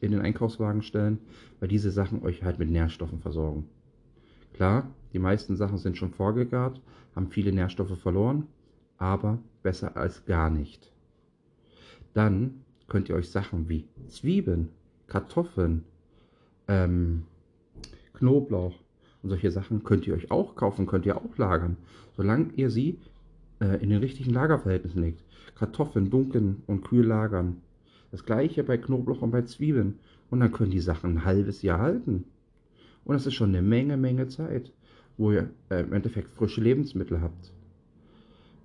in 0.00 0.10
den 0.10 0.20
Einkaufswagen 0.20 0.82
stellen, 0.82 1.20
weil 1.60 1.68
diese 1.68 1.92
Sachen 1.92 2.22
euch 2.22 2.42
halt 2.42 2.58
mit 2.58 2.70
Nährstoffen 2.70 3.20
versorgen. 3.20 3.68
Klar, 4.54 4.90
die 5.12 5.18
meisten 5.18 5.56
Sachen 5.56 5.78
sind 5.78 5.96
schon 5.96 6.12
vorgegart, 6.12 6.80
haben 7.14 7.30
viele 7.30 7.52
Nährstoffe 7.52 7.98
verloren, 7.98 8.46
aber 8.98 9.38
besser 9.62 9.96
als 9.96 10.24
gar 10.26 10.50
nicht. 10.50 10.92
Dann 12.14 12.62
könnt 12.88 13.08
ihr 13.08 13.14
euch 13.14 13.30
Sachen 13.30 13.68
wie 13.68 13.86
Zwiebeln, 14.08 14.70
Kartoffeln, 15.06 15.84
ähm, 16.66 17.24
Knoblauch 18.14 18.74
und 19.22 19.30
solche 19.30 19.50
Sachen 19.50 19.84
könnt 19.84 20.06
ihr 20.06 20.14
euch 20.14 20.30
auch 20.30 20.56
kaufen, 20.56 20.86
könnt 20.86 21.06
ihr 21.06 21.16
auch 21.16 21.36
lagern, 21.38 21.76
solange 22.16 22.52
ihr 22.56 22.70
sie 22.70 22.98
äh, 23.60 23.82
in 23.82 23.90
den 23.90 24.00
richtigen 24.00 24.32
Lagerverhältnissen 24.32 25.02
legt. 25.02 25.24
Kartoffeln 25.54 26.10
dunkel 26.10 26.56
und 26.66 26.84
kühl 26.84 27.06
lagern. 27.06 27.62
Das 28.10 28.24
gleiche 28.24 28.64
bei 28.64 28.78
Knoblauch 28.78 29.22
und 29.22 29.30
bei 29.30 29.42
Zwiebeln. 29.42 29.98
Und 30.30 30.40
dann 30.40 30.52
können 30.52 30.70
die 30.70 30.80
Sachen 30.80 31.14
ein 31.14 31.24
halbes 31.24 31.62
Jahr 31.62 31.80
halten. 31.80 32.24
Und 33.04 33.14
das 33.14 33.26
ist 33.26 33.34
schon 33.34 33.50
eine 33.50 33.62
Menge, 33.62 33.96
Menge 33.96 34.28
Zeit, 34.28 34.72
wo 35.18 35.32
ihr 35.32 35.50
äh, 35.68 35.80
im 35.80 35.92
Endeffekt 35.92 36.30
frische 36.30 36.62
Lebensmittel 36.62 37.20
habt. 37.20 37.52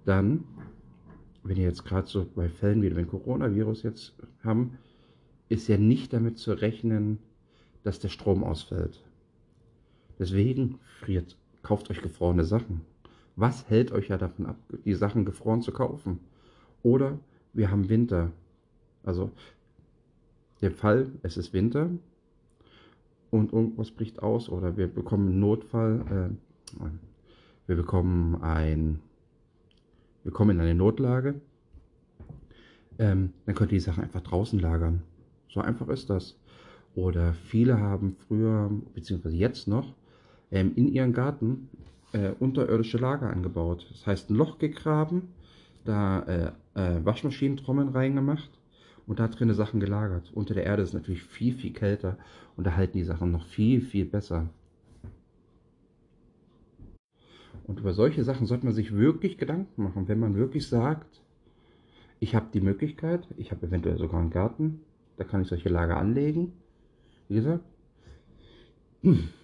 Dann, 0.06 0.46
wenn 1.44 1.58
ihr 1.58 1.64
jetzt 1.64 1.84
gerade 1.84 2.08
so 2.08 2.26
bei 2.36 2.48
Fällen 2.48 2.82
wie 2.82 2.96
wenn 2.96 3.08
Coronavirus 3.08 3.84
jetzt 3.84 4.14
haben, 4.44 4.78
ist 5.50 5.68
ja 5.68 5.78
nicht 5.78 6.14
damit 6.14 6.38
zu 6.38 6.54
rechnen, 6.54 7.20
dass 7.84 8.00
der 8.00 8.10
Strom 8.10 8.44
ausfällt. 8.44 9.04
Deswegen 10.20 10.80
friert, 11.00 11.38
kauft 11.64 11.90
euch 11.90 12.02
gefrorene 12.02 12.46
Sachen. 12.46 12.82
Was 13.36 13.68
hält 13.70 13.92
euch 13.92 14.10
ja 14.10 14.18
davon 14.18 14.46
ab, 14.46 14.58
die 14.86 14.94
Sachen 14.94 15.26
gefroren 15.26 15.62
zu 15.62 15.72
kaufen? 15.72 16.20
Oder 16.84 17.20
wir 17.52 17.72
haben 17.72 17.90
Winter. 17.90 18.32
Also 19.04 19.32
der 20.62 20.72
Fall, 20.72 21.12
es 21.24 21.36
ist 21.36 21.52
Winter 21.52 21.90
und 23.34 23.52
irgendwas 23.52 23.92
bricht 23.92 24.22
aus 24.22 24.48
oder 24.50 24.78
wir 24.78 24.88
bekommen 24.88 25.30
einen 25.30 25.40
Notfall, 25.40 26.06
äh, 26.80 26.86
wir 27.68 27.76
bekommen 27.76 28.42
ein, 28.42 29.00
wir 30.24 30.32
kommen 30.32 30.52
in 30.52 30.62
eine 30.62 30.76
Notlage, 30.76 31.42
ähm, 33.00 33.34
dann 33.46 33.56
könnt 33.56 33.72
ihr 33.72 33.78
die 33.78 33.84
Sachen 33.84 34.04
einfach 34.04 34.22
draußen 34.22 34.60
lagern. 34.60 35.02
So 35.50 35.62
einfach 35.62 35.88
ist 35.90 36.10
das. 36.10 36.38
Oder 36.96 37.34
viele 37.34 37.80
haben 37.80 38.16
früher, 38.28 38.70
beziehungsweise 38.94 39.36
jetzt 39.36 39.68
noch, 39.68 39.94
ähm, 40.52 40.74
in 40.76 40.88
ihren 40.88 41.14
Garten 41.14 41.70
äh, 42.12 42.32
unterirdische 42.40 43.00
Lager 43.00 43.32
angebaut. 43.32 43.88
Das 43.92 44.06
heißt, 44.06 44.30
ein 44.30 44.36
Loch 44.36 44.60
gegraben, 44.60 45.30
da 45.86 46.20
äh, 46.22 46.52
äh, 46.76 47.04
Waschmaschinentrommeln 47.04 47.90
reingemacht 47.90 48.52
und 49.08 49.20
da 49.20 49.28
drinnen 49.28 49.56
Sachen 49.56 49.80
gelagert. 49.80 50.32
Unter 50.34 50.54
der 50.54 50.66
Erde 50.66 50.84
ist 50.84 50.90
es 50.90 50.94
natürlich 50.94 51.24
viel, 51.24 51.54
viel 51.54 51.74
kälter 51.74 52.18
und 52.56 52.66
da 52.66 52.76
halten 52.76 52.98
die 52.98 53.04
Sachen 53.04 53.32
noch 53.32 53.46
viel, 53.46 53.82
viel 53.82 54.06
besser. 54.06 54.50
Und 57.66 57.80
über 57.80 57.94
solche 57.94 58.24
Sachen 58.24 58.46
sollte 58.46 58.66
man 58.66 58.74
sich 58.74 58.94
wirklich 58.94 59.38
Gedanken 59.38 59.84
machen, 59.84 60.08
wenn 60.08 60.20
man 60.20 60.36
wirklich 60.36 60.68
sagt, 60.68 61.22
ich 62.20 62.36
habe 62.36 62.48
die 62.54 62.62
Möglichkeit, 62.62 63.28
ich 63.38 63.52
habe 63.52 63.68
eventuell 63.68 63.98
sogar 63.98 64.20
einen 64.20 64.30
Garten, 64.30 64.82
da 65.18 65.24
kann 65.24 65.42
ich 65.42 65.48
solche 65.48 65.70
Lager 65.70 65.98
anlegen. 65.98 66.54
Wie 67.28 67.36
gesagt, 67.36 67.64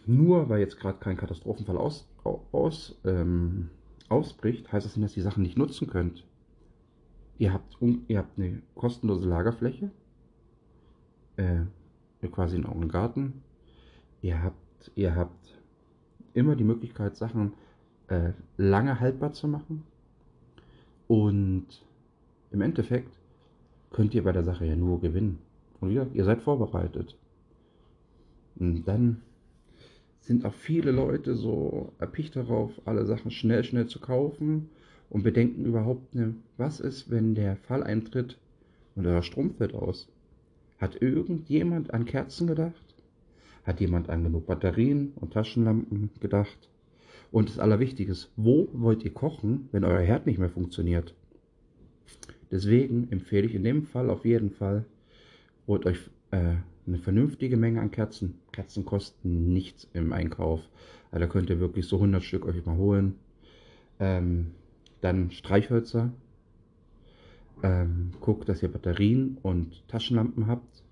nur 0.05 0.49
weil 0.49 0.59
jetzt 0.59 0.79
gerade 0.79 0.99
kein 0.99 1.17
Katastrophenfall 1.17 1.77
aus, 1.77 2.09
aus, 2.23 2.99
ähm, 3.03 3.69
ausbricht, 4.07 4.71
heißt 4.71 4.85
das 4.85 4.95
nicht, 4.95 5.05
dass 5.05 5.11
ihr 5.17 5.23
die 5.23 5.29
Sachen 5.29 5.43
nicht 5.43 5.57
nutzen 5.57 5.87
könnt. 5.87 6.25
Ihr 7.39 7.53
habt, 7.53 7.77
ihr 8.09 8.17
habt 8.17 8.37
eine 8.37 8.61
kostenlose 8.75 9.27
Lagerfläche, 9.27 9.89
äh, 11.37 11.61
quasi 12.29 12.57
in 12.57 12.65
eurem 12.65 12.89
Garten. 12.89 13.41
Ihr 14.21 14.43
habt, 14.43 14.91
ihr 14.95 15.15
habt 15.15 15.57
immer 16.33 16.57
die 16.57 16.65
Möglichkeit, 16.65 17.15
Sachen 17.15 17.53
äh, 18.09 18.33
lange 18.57 18.99
haltbar 18.99 19.31
zu 19.31 19.47
machen. 19.47 19.85
Und 21.07 21.65
im 22.51 22.59
Endeffekt 22.59 23.17
könnt 23.91 24.13
ihr 24.13 24.23
bei 24.25 24.33
der 24.33 24.43
Sache 24.43 24.65
ja 24.65 24.75
nur 24.75 24.99
gewinnen. 24.99 25.39
Und 25.79 25.91
wieder, 25.91 26.07
ihr 26.13 26.25
seid 26.25 26.41
vorbereitet. 26.41 27.17
Und 28.57 28.83
dann 28.83 29.21
sind 30.19 30.43
auch 30.45 30.53
viele 30.53 30.91
Leute 30.91 31.35
so 31.35 31.93
erpicht 31.99 32.35
darauf, 32.35 32.81
alle 32.83 33.05
Sachen 33.05 33.31
schnell, 33.31 33.63
schnell 33.63 33.87
zu 33.87 34.01
kaufen 34.01 34.69
und 35.09 35.23
bedenken 35.23 35.65
überhaupt 35.65 36.15
nicht, 36.15 36.35
was 36.57 36.79
ist, 36.79 37.09
wenn 37.09 37.35
der 37.35 37.55
Fall 37.55 37.83
eintritt 37.83 38.37
und 38.95 39.03
der 39.03 39.21
Strom 39.21 39.51
fällt 39.55 39.73
aus. 39.73 40.07
Hat 40.77 41.01
irgendjemand 41.01 41.93
an 41.93 42.05
Kerzen 42.05 42.47
gedacht? 42.47 42.95
Hat 43.63 43.81
jemand 43.81 44.09
an 44.09 44.23
genug 44.23 44.45
Batterien 44.47 45.13
und 45.15 45.33
Taschenlampen 45.33 46.09
gedacht? 46.19 46.69
Und 47.31 47.49
das 47.49 47.59
Allerwichtigste, 47.59 48.29
wo 48.35 48.69
wollt 48.73 49.03
ihr 49.03 49.13
kochen, 49.13 49.69
wenn 49.71 49.83
euer 49.83 49.99
Herd 49.99 50.25
nicht 50.25 50.39
mehr 50.39 50.49
funktioniert? 50.49 51.13
Deswegen 52.51 53.11
empfehle 53.11 53.45
ich 53.45 53.53
in 53.53 53.63
dem 53.63 53.83
Fall 53.83 54.09
auf 54.09 54.25
jeden 54.25 54.49
Fall, 54.51 54.85
holt 55.67 55.85
euch 55.85 55.99
äh, 56.31 56.55
eine 56.87 56.97
vernünftige 56.97 57.57
Menge 57.57 57.81
an 57.81 57.91
Kerzen. 57.91 58.39
Kerzen 58.51 58.85
kosten 58.85 59.53
nichts 59.53 59.87
im 59.93 60.11
Einkauf. 60.13 60.61
Also 61.11 61.25
da 61.25 61.31
könnt 61.31 61.49
ihr 61.49 61.59
wirklich 61.59 61.85
so 61.85 61.97
100 61.97 62.23
Stück 62.23 62.45
euch 62.45 62.65
mal 62.65 62.77
holen. 62.77 63.15
Ähm, 63.99 64.51
dann 65.01 65.31
Streichhölzer. 65.31 66.11
Ähm, 67.61 68.11
guckt, 68.21 68.47
dass 68.47 68.63
ihr 68.63 68.71
Batterien 68.71 69.37
und 69.41 69.87
Taschenlampen 69.87 70.47
habt. 70.47 70.83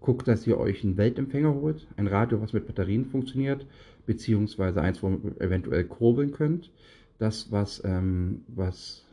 Guckt, 0.00 0.28
dass 0.28 0.46
ihr 0.46 0.58
euch 0.58 0.84
einen 0.84 0.96
Weltempfänger 0.96 1.52
holt. 1.54 1.86
Ein 1.96 2.06
Radio, 2.06 2.40
was 2.40 2.52
mit 2.52 2.66
Batterien 2.66 3.06
funktioniert. 3.06 3.66
Beziehungsweise 4.06 4.80
eins, 4.80 5.02
wo 5.02 5.10
ihr 5.10 5.40
eventuell 5.40 5.84
kurbeln 5.84 6.32
könnt. 6.32 6.70
Das, 7.18 7.50
was, 7.50 7.82
ähm, 7.84 8.42
was 8.48 9.06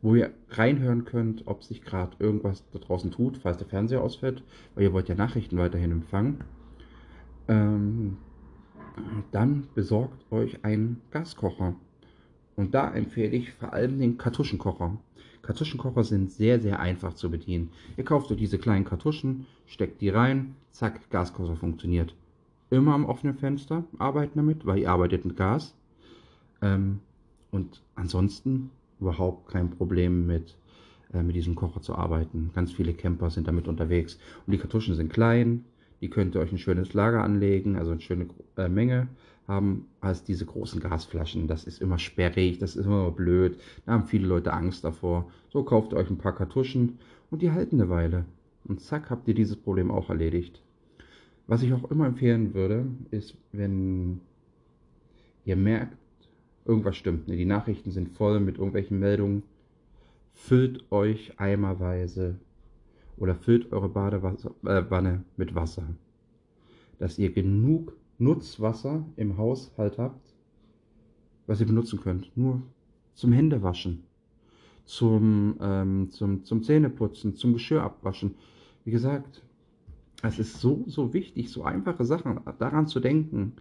wo 0.00 0.14
ihr 0.14 0.30
reinhören 0.50 1.04
könnt, 1.04 1.46
ob 1.46 1.64
sich 1.64 1.82
gerade 1.82 2.16
irgendwas 2.20 2.64
da 2.72 2.78
draußen 2.78 3.10
tut, 3.10 3.38
falls 3.38 3.58
der 3.58 3.66
Fernseher 3.66 4.02
ausfällt, 4.02 4.42
weil 4.74 4.84
ihr 4.84 4.92
wollt 4.92 5.08
ja 5.08 5.14
Nachrichten 5.14 5.58
weiterhin 5.58 5.90
empfangen. 5.90 6.44
Ähm, 7.48 8.18
dann 9.32 9.66
besorgt 9.74 10.30
euch 10.30 10.64
einen 10.64 11.00
Gaskocher. 11.10 11.74
Und 12.58 12.74
da 12.74 12.92
empfehle 12.92 13.30
ich 13.36 13.52
vor 13.52 13.72
allem 13.72 14.00
den 14.00 14.18
Kartuschenkocher. 14.18 14.98
Kartuschenkocher 15.42 16.02
sind 16.02 16.32
sehr, 16.32 16.58
sehr 16.58 16.80
einfach 16.80 17.14
zu 17.14 17.30
bedienen. 17.30 17.70
Ihr 17.96 18.04
kauft 18.04 18.32
euch 18.32 18.36
diese 18.36 18.58
kleinen 18.58 18.84
Kartuschen, 18.84 19.46
steckt 19.66 20.00
die 20.00 20.08
rein, 20.08 20.56
zack, 20.72 21.08
Gaskocher 21.08 21.54
funktioniert. 21.54 22.16
Immer 22.70 22.94
am 22.94 23.04
offenen 23.04 23.36
Fenster 23.36 23.84
arbeiten 23.98 24.40
damit, 24.40 24.66
weil 24.66 24.80
ihr 24.80 24.90
arbeitet 24.90 25.24
mit 25.24 25.36
Gas. 25.36 25.76
Ähm, 26.60 26.98
und 27.52 27.80
ansonsten 27.94 28.70
überhaupt 28.98 29.52
kein 29.52 29.70
Problem 29.70 30.26
mit, 30.26 30.56
äh, 31.14 31.22
mit 31.22 31.36
diesem 31.36 31.54
Kocher 31.54 31.80
zu 31.80 31.94
arbeiten. 31.94 32.50
Ganz 32.56 32.72
viele 32.72 32.92
Camper 32.92 33.30
sind 33.30 33.46
damit 33.46 33.68
unterwegs. 33.68 34.18
Und 34.48 34.52
die 34.52 34.58
Kartuschen 34.58 34.96
sind 34.96 35.12
klein, 35.12 35.64
die 36.00 36.10
könnt 36.10 36.34
ihr 36.34 36.40
euch 36.40 36.50
ein 36.50 36.58
schönes 36.58 36.92
Lager 36.92 37.22
anlegen, 37.22 37.76
also 37.76 37.92
eine 37.92 38.00
schöne 38.00 38.26
äh, 38.56 38.68
Menge 38.68 39.06
haben, 39.48 39.86
als 40.00 40.22
diese 40.22 40.44
großen 40.44 40.80
Gasflaschen. 40.80 41.48
Das 41.48 41.64
ist 41.64 41.80
immer 41.80 41.98
sperrig, 41.98 42.58
das 42.58 42.76
ist 42.76 42.84
immer 42.84 43.10
blöd. 43.10 43.58
Da 43.86 43.92
haben 43.92 44.04
viele 44.04 44.28
Leute 44.28 44.52
Angst 44.52 44.84
davor. 44.84 45.30
So 45.48 45.64
kauft 45.64 45.92
ihr 45.92 45.96
euch 45.96 46.10
ein 46.10 46.18
paar 46.18 46.34
Kartuschen 46.34 46.98
und 47.30 47.42
die 47.42 47.50
halten 47.50 47.80
eine 47.80 47.90
Weile. 47.90 48.26
Und 48.64 48.80
zack, 48.80 49.08
habt 49.10 49.26
ihr 49.26 49.34
dieses 49.34 49.56
Problem 49.56 49.90
auch 49.90 50.10
erledigt. 50.10 50.62
Was 51.46 51.62
ich 51.62 51.72
auch 51.72 51.90
immer 51.90 52.06
empfehlen 52.06 52.52
würde, 52.52 52.86
ist, 53.10 53.34
wenn 53.52 54.20
ihr 55.46 55.56
merkt, 55.56 55.96
irgendwas 56.66 56.98
stimmt. 56.98 57.26
Die 57.26 57.44
Nachrichten 57.46 57.90
sind 57.90 58.10
voll 58.10 58.38
mit 58.40 58.58
irgendwelchen 58.58 58.98
Meldungen. 58.98 59.42
Füllt 60.34 60.92
euch 60.92 61.40
eimerweise 61.40 62.36
oder 63.16 63.34
füllt 63.34 63.72
eure 63.72 63.88
Badewanne 63.88 65.14
äh, 65.14 65.18
mit 65.38 65.54
Wasser. 65.54 65.84
Dass 66.98 67.18
ihr 67.18 67.32
genug 67.32 67.94
Nutzwasser 68.18 69.04
im 69.16 69.36
Haushalt 69.36 69.98
habt, 69.98 70.34
was 71.46 71.60
ihr 71.60 71.66
benutzen 71.66 72.00
könnt. 72.00 72.36
Nur 72.36 72.62
zum 73.14 73.32
Händewaschen, 73.32 74.04
zum, 74.84 75.56
ähm, 75.60 76.10
zum, 76.10 76.44
zum 76.44 76.62
Zähneputzen, 76.62 77.36
zum 77.36 77.52
Geschirr 77.52 77.82
abwaschen. 77.82 78.34
Wie 78.84 78.90
gesagt, 78.90 79.42
es 80.22 80.38
ist 80.38 80.60
so, 80.60 80.84
so 80.86 81.12
wichtig, 81.14 81.50
so 81.50 81.62
einfache 81.62 82.04
Sachen 82.04 82.40
daran 82.58 82.86
zu 82.86 83.00
denken. 83.00 83.54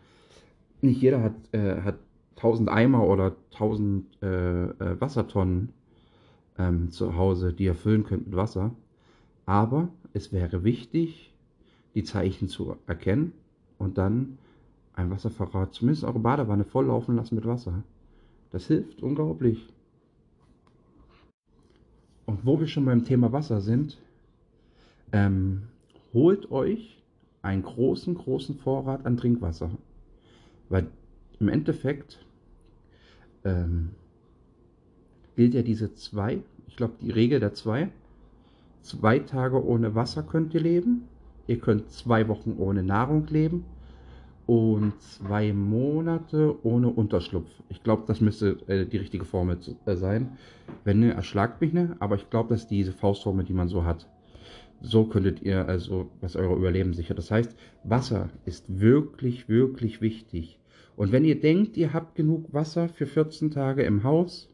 Nicht 0.82 1.02
jeder 1.02 1.22
hat, 1.22 1.36
äh, 1.54 1.82
hat 1.82 2.00
1000 2.38 2.70
Eimer 2.70 3.08
oder 3.08 3.36
1000 3.52 4.06
äh, 4.22 4.64
äh, 4.66 5.02
Wassertonnen 5.02 5.70
ähm, 6.58 6.92
zu 6.92 7.16
Hause, 7.16 7.54
die 7.54 7.66
ihr 7.66 7.76
füllen 7.76 8.04
könnt 8.04 8.28
mit 8.28 8.36
Wasser. 8.36 8.74
Aber 9.46 9.90
es 10.14 10.32
wäre 10.32 10.64
wichtig, 10.64 11.34
die 11.96 12.04
Zeichen 12.04 12.48
zu 12.48 12.76
erkennen 12.86 13.34
und 13.78 13.98
dann 13.98 14.38
ein 14.98 15.12
Wasservorrat, 15.12 15.74
zumindest 15.74 16.04
eure 16.04 16.20
Badewanne 16.20 16.64
volllaufen 16.64 17.16
lassen 17.16 17.36
mit 17.36 17.46
Wasser. 17.46 17.84
Das 18.52 18.66
hilft 18.66 19.04
unglaublich. 19.04 19.72
Und 22.26 22.46
wo 22.46 22.60
wir 22.60 22.68
schon 22.68 22.86
beim 22.86 23.06
Thema 23.06 23.32
Wasser 23.32 23.62
sind, 23.62 23.98
ähm, 25.12 25.64
holt 26.14 26.52
euch 26.52 27.02
einen 27.42 27.62
großen, 27.62 28.16
großen 28.16 28.56
Vorrat 28.56 29.06
an 29.06 29.18
Trinkwasser. 29.18 29.70
Weil 30.68 30.88
im 31.40 31.48
Endeffekt 31.48 32.26
ähm, 33.46 33.92
gilt 35.36 35.54
ja 35.54 35.62
diese 35.62 35.94
zwei, 35.94 36.42
ich 36.68 36.76
glaube 36.76 36.96
die 37.02 37.12
Regel 37.12 37.40
der 37.40 37.54
zwei. 37.54 37.90
Zwei 38.82 39.20
Tage 39.20 39.64
ohne 39.64 39.96
Wasser 39.96 40.24
könnt 40.24 40.54
ihr 40.54 40.62
leben. 40.62 41.08
Ihr 41.46 41.60
könnt 41.60 41.92
zwei 41.92 42.28
Wochen 42.28 42.56
ohne 42.58 42.84
Nahrung 42.84 43.28
leben 43.28 43.64
und 44.48 45.00
zwei 45.02 45.52
Monate 45.52 46.56
ohne 46.64 46.88
Unterschlupf. 46.88 47.52
Ich 47.68 47.84
glaube, 47.84 48.04
das 48.08 48.22
müsste 48.22 48.58
äh, 48.68 48.86
die 48.86 48.98
richtige 48.98 49.26
Formel 49.26 49.60
zu, 49.60 49.78
äh, 49.86 49.96
sein. 49.96 50.38
Wenn 50.86 51.02
ne, 51.02 51.14
erschlagt 51.14 51.60
mich 51.60 51.74
ne, 51.74 51.98
aber 52.00 52.16
ich 52.16 52.30
glaube, 52.30 52.50
das 52.50 52.62
ist 52.62 52.72
diese 52.72 52.94
Faustformel, 52.94 53.46
die 53.46 53.54
man 53.54 53.68
so 53.68 53.84
hat. 53.84 54.10
So 54.82 55.06
könntet 55.06 55.42
ihr 55.42 55.68
also, 55.68 56.10
was 56.22 56.38
eure 56.38 56.56
Überleben 56.56 56.94
sichert. 56.94 57.18
Das 57.18 57.30
heißt, 57.30 57.58
Wasser 57.84 58.30
ist 58.46 58.80
wirklich, 58.80 59.50
wirklich 59.50 60.02
wichtig. 60.02 60.60
Und 60.96 61.12
wenn 61.12 61.26
ihr 61.26 61.40
denkt, 61.40 61.76
ihr 61.76 61.92
habt 61.94 62.16
genug 62.16 62.54
Wasser 62.54 62.88
für 62.88 63.06
14 63.06 63.52
Tage 63.52 63.84
im 63.84 64.04
Haus, 64.04 64.50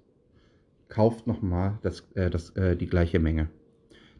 kauft 0.90 1.28
nochmal 1.28 1.78
das, 1.84 2.10
äh, 2.16 2.32
das, 2.32 2.50
äh, 2.52 2.76
die 2.76 2.88
gleiche 2.88 3.20
Menge. 3.20 3.50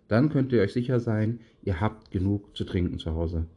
Dann 0.08 0.30
könnt 0.30 0.52
ihr 0.52 0.62
euch 0.62 0.74
sicher 0.74 1.00
sein, 1.00 1.40
ihr 1.64 1.82
habt 1.82 2.12
genug 2.12 2.56
zu 2.56 2.64
trinken 2.64 3.00
zu 3.00 3.16
Hause 3.16 3.48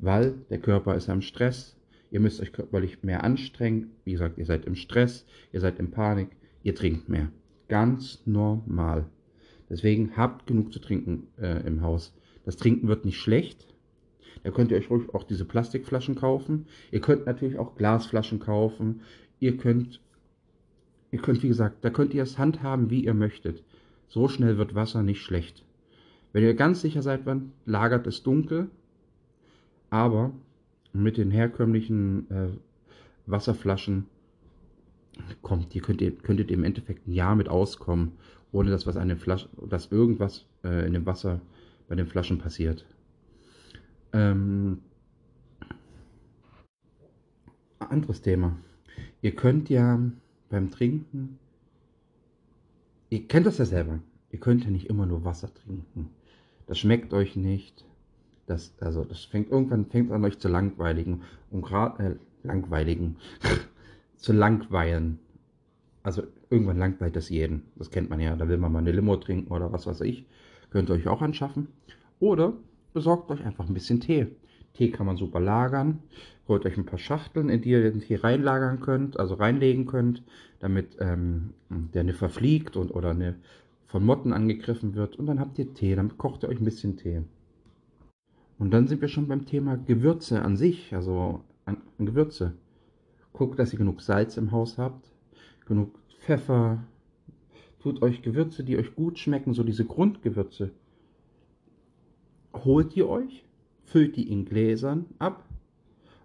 weil 0.00 0.34
der 0.50 0.58
Körper 0.58 0.94
ist 0.94 1.08
am 1.08 1.22
Stress. 1.22 1.76
Ihr 2.10 2.20
müsst 2.20 2.40
euch 2.40 2.52
körperlich 2.52 3.02
mehr 3.02 3.22
anstrengen. 3.22 3.92
Wie 4.04 4.12
gesagt, 4.12 4.38
ihr 4.38 4.46
seid 4.46 4.64
im 4.64 4.74
Stress, 4.74 5.26
ihr 5.52 5.60
seid 5.60 5.78
in 5.78 5.90
Panik, 5.90 6.28
ihr 6.62 6.74
trinkt 6.74 7.08
mehr. 7.08 7.30
Ganz 7.68 8.22
normal. 8.26 9.06
Deswegen 9.68 10.16
habt 10.16 10.46
genug 10.46 10.72
zu 10.72 10.80
trinken 10.80 11.28
äh, 11.38 11.64
im 11.66 11.82
Haus. 11.82 12.12
Das 12.44 12.56
Trinken 12.56 12.88
wird 12.88 13.04
nicht 13.04 13.18
schlecht. 13.18 13.68
Da 14.42 14.50
könnt 14.50 14.70
ihr 14.72 14.78
euch 14.78 14.90
ruhig 14.90 15.14
auch 15.14 15.22
diese 15.22 15.44
Plastikflaschen 15.44 16.16
kaufen. 16.16 16.66
Ihr 16.90 17.00
könnt 17.00 17.26
natürlich 17.26 17.58
auch 17.58 17.76
Glasflaschen 17.76 18.40
kaufen. 18.40 19.02
Ihr 19.38 19.56
könnt, 19.56 20.00
ihr 21.12 21.20
könnt, 21.20 21.42
wie 21.42 21.48
gesagt, 21.48 21.84
da 21.84 21.90
könnt 21.90 22.14
ihr 22.14 22.22
es 22.22 22.38
handhaben, 22.38 22.90
wie 22.90 23.04
ihr 23.04 23.14
möchtet. 23.14 23.62
So 24.08 24.28
schnell 24.28 24.58
wird 24.58 24.74
Wasser 24.74 25.02
nicht 25.02 25.22
schlecht. 25.22 25.64
Wenn 26.32 26.42
ihr 26.42 26.54
ganz 26.54 26.80
sicher 26.80 27.02
seid, 27.02 27.26
wann 27.26 27.52
lagert 27.66 28.06
es 28.06 28.22
dunkel, 28.22 28.70
aber 29.90 30.32
mit 30.92 31.16
den 31.16 31.30
herkömmlichen 31.30 32.30
äh, 32.30 32.48
Wasserflaschen 33.26 34.06
kommt, 35.42 35.74
ihr 35.74 35.82
könnt 35.82 36.00
ihr, 36.00 36.16
könntet 36.16 36.50
im 36.50 36.64
Endeffekt 36.64 37.06
ein 37.06 37.12
Jahr 37.12 37.36
mit 37.36 37.48
auskommen, 37.48 38.12
ohne 38.52 38.70
dass 38.70 38.86
was 38.86 38.96
eine 38.96 39.16
Flasche, 39.16 39.48
dass 39.68 39.92
irgendwas 39.92 40.46
äh, 40.64 40.86
in 40.86 40.94
dem 40.94 41.06
Wasser 41.06 41.40
bei 41.88 41.94
den 41.94 42.06
Flaschen 42.06 42.38
passiert. 42.38 42.86
Ähm, 44.12 44.78
anderes 47.78 48.22
Thema. 48.22 48.56
Ihr 49.22 49.34
könnt 49.34 49.68
ja 49.68 50.00
beim 50.48 50.70
Trinken, 50.70 51.38
ihr 53.10 53.26
kennt 53.26 53.46
das 53.46 53.58
ja 53.58 53.64
selber, 53.64 54.00
ihr 54.30 54.40
könnt 54.40 54.64
ja 54.64 54.70
nicht 54.70 54.86
immer 54.86 55.06
nur 55.06 55.24
Wasser 55.24 55.52
trinken. 55.52 56.10
Das 56.66 56.78
schmeckt 56.78 57.12
euch 57.12 57.36
nicht. 57.36 57.84
Das, 58.50 58.74
also 58.80 59.04
das 59.04 59.24
fängt 59.26 59.52
irgendwann 59.52 59.86
fängt 59.86 60.10
an 60.10 60.24
euch 60.24 60.40
zu 60.40 60.48
langweiligen 60.48 61.22
und 61.52 61.62
gerade 61.62 62.02
äh, 62.02 62.14
langweiligen 62.42 63.14
zu 64.16 64.32
langweilen. 64.32 65.20
Also 66.02 66.24
irgendwann 66.50 66.78
langweilt 66.78 67.14
das 67.14 67.28
jeden. 67.28 67.62
Das 67.76 67.92
kennt 67.92 68.10
man 68.10 68.18
ja. 68.18 68.34
Da 68.34 68.48
will 68.48 68.58
man 68.58 68.72
mal 68.72 68.80
eine 68.80 68.90
Limo 68.90 69.14
trinken 69.18 69.52
oder 69.52 69.72
was 69.72 69.86
weiß 69.86 70.00
ich. 70.00 70.26
Könnt 70.70 70.90
ihr 70.90 70.94
euch 70.94 71.06
auch 71.06 71.22
anschaffen. 71.22 71.68
Oder 72.18 72.54
besorgt 72.92 73.30
euch 73.30 73.44
einfach 73.44 73.68
ein 73.68 73.74
bisschen 73.74 74.00
Tee. 74.00 74.26
Tee 74.74 74.90
kann 74.90 75.06
man 75.06 75.16
super 75.16 75.38
lagern. 75.38 76.00
Holt 76.48 76.66
euch 76.66 76.76
ein 76.76 76.86
paar 76.86 76.98
Schachteln, 76.98 77.50
in 77.50 77.62
die 77.62 77.70
ihr 77.70 77.82
den 77.82 78.00
Tee 78.00 78.16
reinlagern 78.16 78.80
könnt, 78.80 79.16
also 79.16 79.34
reinlegen 79.34 79.86
könnt, 79.86 80.24
damit 80.58 80.96
ähm, 80.98 81.50
der 81.68 82.02
nicht 82.02 82.18
verfliegt 82.18 82.76
und 82.76 82.90
oder 82.90 83.10
eine 83.10 83.36
von 83.86 84.04
Motten 84.04 84.32
angegriffen 84.32 84.96
wird. 84.96 85.14
Und 85.20 85.26
dann 85.26 85.38
habt 85.38 85.56
ihr 85.60 85.72
Tee. 85.72 85.94
Dann 85.94 86.18
kocht 86.18 86.42
ihr 86.42 86.48
euch 86.48 86.58
ein 86.58 86.64
bisschen 86.64 86.96
Tee. 86.96 87.22
Und 88.60 88.72
dann 88.72 88.86
sind 88.86 89.00
wir 89.00 89.08
schon 89.08 89.26
beim 89.26 89.46
Thema 89.46 89.78
Gewürze 89.78 90.42
an 90.42 90.54
sich, 90.54 90.94
also 90.94 91.40
an, 91.64 91.78
an 91.98 92.04
Gewürze. 92.04 92.52
Guckt, 93.32 93.58
dass 93.58 93.72
ihr 93.72 93.78
genug 93.78 94.02
Salz 94.02 94.36
im 94.36 94.52
Haus 94.52 94.76
habt, 94.76 95.10
genug 95.64 95.98
Pfeffer. 96.20 96.84
Tut 97.82 98.02
euch 98.02 98.20
Gewürze, 98.20 98.62
die 98.62 98.76
euch 98.76 98.94
gut 98.94 99.18
schmecken, 99.18 99.54
so 99.54 99.64
diese 99.64 99.86
Grundgewürze. 99.86 100.72
Holt 102.52 102.94
ihr 102.98 103.08
euch, 103.08 103.46
füllt 103.84 104.16
die 104.16 104.30
in 104.30 104.44
Gläsern 104.44 105.06
ab 105.18 105.42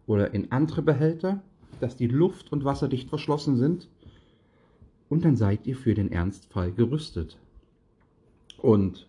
oder 0.06 0.34
in 0.34 0.52
andere 0.52 0.82
Behälter, 0.82 1.42
dass 1.80 1.96
die 1.96 2.08
Luft 2.08 2.52
und 2.52 2.66
Wasser 2.66 2.90
dicht 2.90 3.08
verschlossen 3.08 3.56
sind. 3.56 3.88
Und 5.08 5.24
dann 5.24 5.38
seid 5.38 5.66
ihr 5.68 5.78
für 5.78 5.94
den 5.94 6.12
Ernstfall 6.12 6.74
gerüstet. 6.74 7.38
Und 8.58 9.08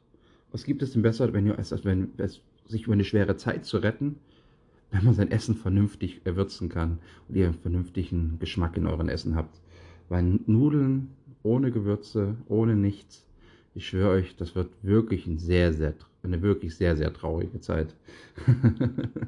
was 0.53 0.63
gibt 0.63 0.83
es 0.83 0.93
denn 0.93 1.03
besser, 1.03 1.33
wenn 1.33 1.47
ihr 1.47 1.59
es, 1.59 1.73
wenn 1.85 2.13
es 2.19 2.41
sich 2.69 2.85
über 2.85 2.93
eine 2.93 3.05
schwere 3.05 3.37
Zeit 3.37 3.65
zu 3.65 3.79
retten, 3.79 4.17
wenn 4.91 5.05
man 5.05 5.15
sein 5.15 5.31
Essen 5.31 5.55
vernünftig 5.57 6.21
erwürzen 6.25 6.69
kann 6.69 6.99
und 7.29 7.37
ihr 7.37 7.47
einen 7.47 7.55
vernünftigen 7.55 8.39
Geschmack 8.39 8.77
in 8.77 8.87
euren 8.87 9.09
Essen 9.09 9.35
habt. 9.35 9.61
Weil 10.09 10.41
Nudeln 10.47 11.09
ohne 11.43 11.71
Gewürze, 11.71 12.37
ohne 12.49 12.77
nichts, 12.77 13.27
ich 13.75 13.89
schwöre 13.89 14.11
euch, 14.11 14.37
das 14.37 14.55
wird 14.55 14.71
wirklich 14.83 15.27
ein 15.27 15.39
sehr, 15.39 15.73
sehr, 15.73 15.95
eine 16.23 16.41
wirklich 16.41 16.77
sehr, 16.77 16.97
sehr 16.97 17.13
traurige 17.13 17.61
Zeit. 17.61 17.95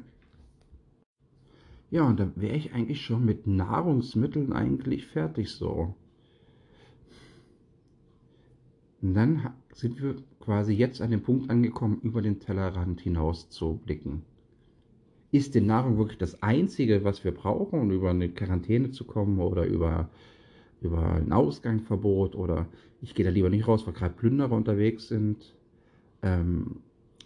ja, 1.91 2.03
und 2.03 2.19
da 2.19 2.31
wäre 2.35 2.55
ich 2.55 2.73
eigentlich 2.73 3.01
schon 3.01 3.25
mit 3.25 3.45
Nahrungsmitteln 3.45 4.51
eigentlich 4.51 5.05
fertig 5.05 5.51
so. 5.51 5.95
Und 9.01 9.13
dann 9.13 9.53
sind 9.73 10.01
wir 10.01 10.15
quasi 10.39 10.73
jetzt 10.73 11.01
an 11.01 11.11
dem 11.11 11.21
Punkt 11.21 11.49
angekommen, 11.49 11.99
über 12.01 12.21
den 12.21 12.39
Tellerrand 12.39 13.01
hinaus 13.01 13.49
zu 13.49 13.79
blicken. 13.85 14.23
Ist 15.31 15.55
denn 15.55 15.67
Nahrung 15.67 15.97
wirklich 15.97 16.17
das 16.17 16.41
Einzige, 16.41 17.03
was 17.03 17.23
wir 17.23 17.31
brauchen, 17.31 17.79
um 17.79 17.91
über 17.91 18.09
eine 18.09 18.29
Quarantäne 18.29 18.91
zu 18.91 19.05
kommen 19.05 19.39
oder 19.39 19.65
über, 19.65 20.09
über 20.81 21.13
ein 21.13 21.31
Ausgangsverbot 21.31 22.35
oder 22.35 22.67
ich 23.01 23.13
gehe 23.13 23.25
da 23.25 23.31
lieber 23.31 23.49
nicht 23.49 23.67
raus, 23.67 23.85
weil 23.85 23.93
gerade 23.93 24.15
Plünderer 24.15 24.51
unterwegs 24.51 25.07
sind? 25.07 25.55
Ähm, 26.23 26.77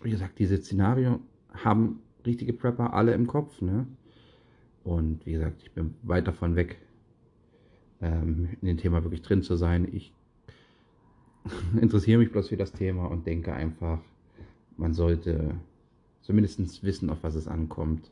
wie 0.01 0.11
gesagt, 0.11 0.37
diese 0.37 0.57
Szenarien 0.57 1.19
haben 1.53 1.99
richtige 2.25 2.53
Prepper 2.53 2.93
alle 2.93 3.13
im 3.13 3.25
Kopf, 3.25 3.61
ne? 3.61 3.87
Und 4.83 5.25
wie 5.25 5.31
gesagt, 5.31 5.63
ich 5.63 5.71
bin 5.71 5.95
weit 6.03 6.27
davon 6.27 6.55
weg, 6.57 6.77
ähm, 8.01 8.49
in 8.61 8.67
dem 8.67 8.77
Thema 8.77 9.03
wirklich 9.03 9.21
drin 9.21 9.41
zu 9.41 9.55
sein. 9.55 9.87
Ich 9.91 10.13
interessiere 11.81 12.19
mich 12.19 12.31
bloß 12.31 12.49
für 12.49 12.57
das 12.57 12.71
Thema 12.71 13.05
und 13.05 13.25
denke 13.25 13.53
einfach, 13.53 13.99
man 14.77 14.93
sollte 14.93 15.55
zumindest 16.21 16.83
wissen, 16.83 17.09
auf 17.09 17.23
was 17.23 17.35
es 17.35 17.47
ankommt. 17.47 18.11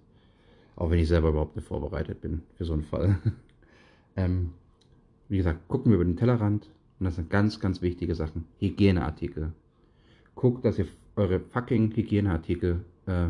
Auch 0.76 0.90
wenn 0.90 1.00
ich 1.00 1.08
selber 1.08 1.30
überhaupt 1.30 1.56
nicht 1.56 1.68
vorbereitet 1.68 2.22
bin 2.22 2.42
für 2.56 2.66
so 2.66 2.74
einen 2.74 2.84
Fall. 2.84 3.18
ähm, 4.16 4.52
wie 5.30 5.38
gesagt, 5.38 5.68
gucken 5.68 5.92
wir 5.92 5.96
über 5.96 6.06
den 6.06 6.18
Tellerrand 6.18 6.70
und 7.00 7.06
das 7.06 7.16
sind 7.16 7.30
ganz, 7.30 7.60
ganz 7.60 7.82
wichtige 7.82 8.16
Sachen. 8.16 8.46
Hygieneartikel. 8.60 9.54
Guckt, 10.36 10.66
dass 10.66 10.80
ihr 10.80 10.88
eure 11.16 11.40
fucking 11.40 11.96
Hygieneartikel 11.96 12.84
äh, 13.06 13.28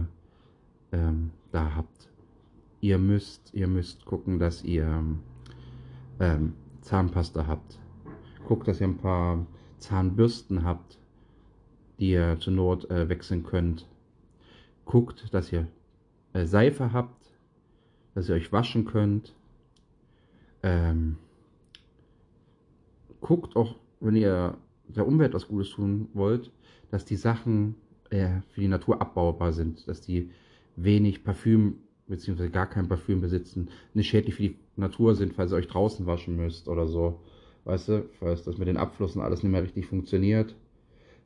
ähm, 0.91 1.31
da 1.51 1.75
habt. 1.75 2.09
Ihr 2.79 2.97
müsst, 2.97 3.53
ihr 3.53 3.67
müsst 3.67 4.05
gucken, 4.05 4.39
dass 4.39 4.63
ihr 4.63 5.03
ähm, 6.19 6.53
Zahnpasta 6.81 7.45
habt. 7.47 7.79
Guckt, 8.47 8.67
dass 8.67 8.81
ihr 8.81 8.87
ein 8.87 8.97
paar 8.97 9.45
Zahnbürsten 9.81 10.63
habt, 10.63 10.97
die 11.99 12.11
ihr 12.11 12.37
zur 12.39 12.53
Not 12.53 12.89
äh, 12.89 13.09
wechseln 13.09 13.43
könnt. 13.43 13.87
Guckt, 14.85 15.33
dass 15.33 15.51
ihr 15.51 15.67
äh, 16.33 16.45
Seife 16.45 16.93
habt, 16.93 17.33
dass 18.15 18.29
ihr 18.29 18.35
euch 18.35 18.51
waschen 18.51 18.85
könnt. 18.85 19.33
Ähm, 20.63 21.17
guckt 23.19 23.55
auch, 23.55 23.75
wenn 23.99 24.15
ihr 24.15 24.57
der 24.87 25.07
Umwelt 25.07 25.33
was 25.33 25.47
Gutes 25.47 25.71
tun 25.71 26.09
wollt, 26.13 26.51
dass 26.89 27.05
die 27.05 27.15
Sachen 27.15 27.75
äh, 28.09 28.41
für 28.49 28.61
die 28.61 28.67
Natur 28.67 29.01
abbaubar 29.01 29.53
sind, 29.53 29.87
dass 29.87 30.01
die 30.01 30.31
wenig 30.75 31.23
Parfüm 31.23 31.75
bzw. 32.07 32.49
gar 32.49 32.69
kein 32.69 32.87
Parfüm 32.87 33.21
besitzen, 33.21 33.69
nicht 33.93 34.09
schädlich 34.09 34.35
für 34.35 34.43
die 34.43 34.57
Natur 34.75 35.15
sind, 35.15 35.33
falls 35.33 35.51
ihr 35.51 35.57
euch 35.57 35.67
draußen 35.67 36.05
waschen 36.05 36.35
müsst 36.35 36.67
oder 36.67 36.87
so 36.87 37.21
weißt 37.65 37.89
du, 37.89 38.09
falls 38.19 38.43
das 38.43 38.57
mit 38.57 38.67
den 38.67 38.77
Abflüssen 38.77 39.21
alles 39.21 39.43
nicht 39.43 39.51
mehr 39.51 39.63
richtig 39.63 39.85
funktioniert, 39.85 40.55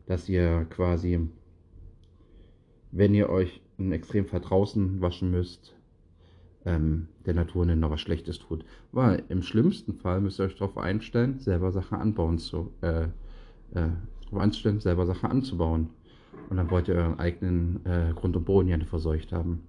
dass 0.05 0.29
ihr 0.29 0.65
quasi, 0.69 1.27
wenn 2.91 3.13
ihr 3.13 3.29
euch 3.29 3.61
in 3.77 3.91
Extremfall 3.91 4.41
draußen 4.41 5.01
waschen 5.01 5.31
müsst, 5.31 5.75
ähm, 6.65 7.07
der 7.25 7.33
Natur 7.33 7.65
noch 7.65 7.91
was 7.91 8.01
Schlechtes 8.01 8.39
tut. 8.39 8.65
Weil 8.91 9.23
im 9.29 9.41
schlimmsten 9.41 9.93
Fall 9.93 10.21
müsst 10.21 10.39
ihr 10.39 10.45
euch 10.45 10.55
darauf 10.55 10.77
einstellen, 10.77 11.39
selber 11.39 11.71
Sachen 11.71 11.97
anbauen 11.97 12.37
zu, 12.37 12.71
äh, 12.81 13.03
äh, 13.03 13.89
darauf 14.25 14.39
einstellen, 14.39 14.79
selber 14.79 15.05
Sachen 15.05 15.29
anzubauen. 15.29 15.89
Und 16.49 16.57
dann 16.57 16.69
wollt 16.69 16.87
ihr 16.87 16.95
euren 16.95 17.19
eigenen 17.19 17.85
äh, 17.85 18.13
Grund 18.13 18.35
und 18.35 18.45
Boden 18.45 18.67
ja 18.67 18.77
nicht 18.77 18.89
verseucht 18.89 19.31
haben. 19.31 19.63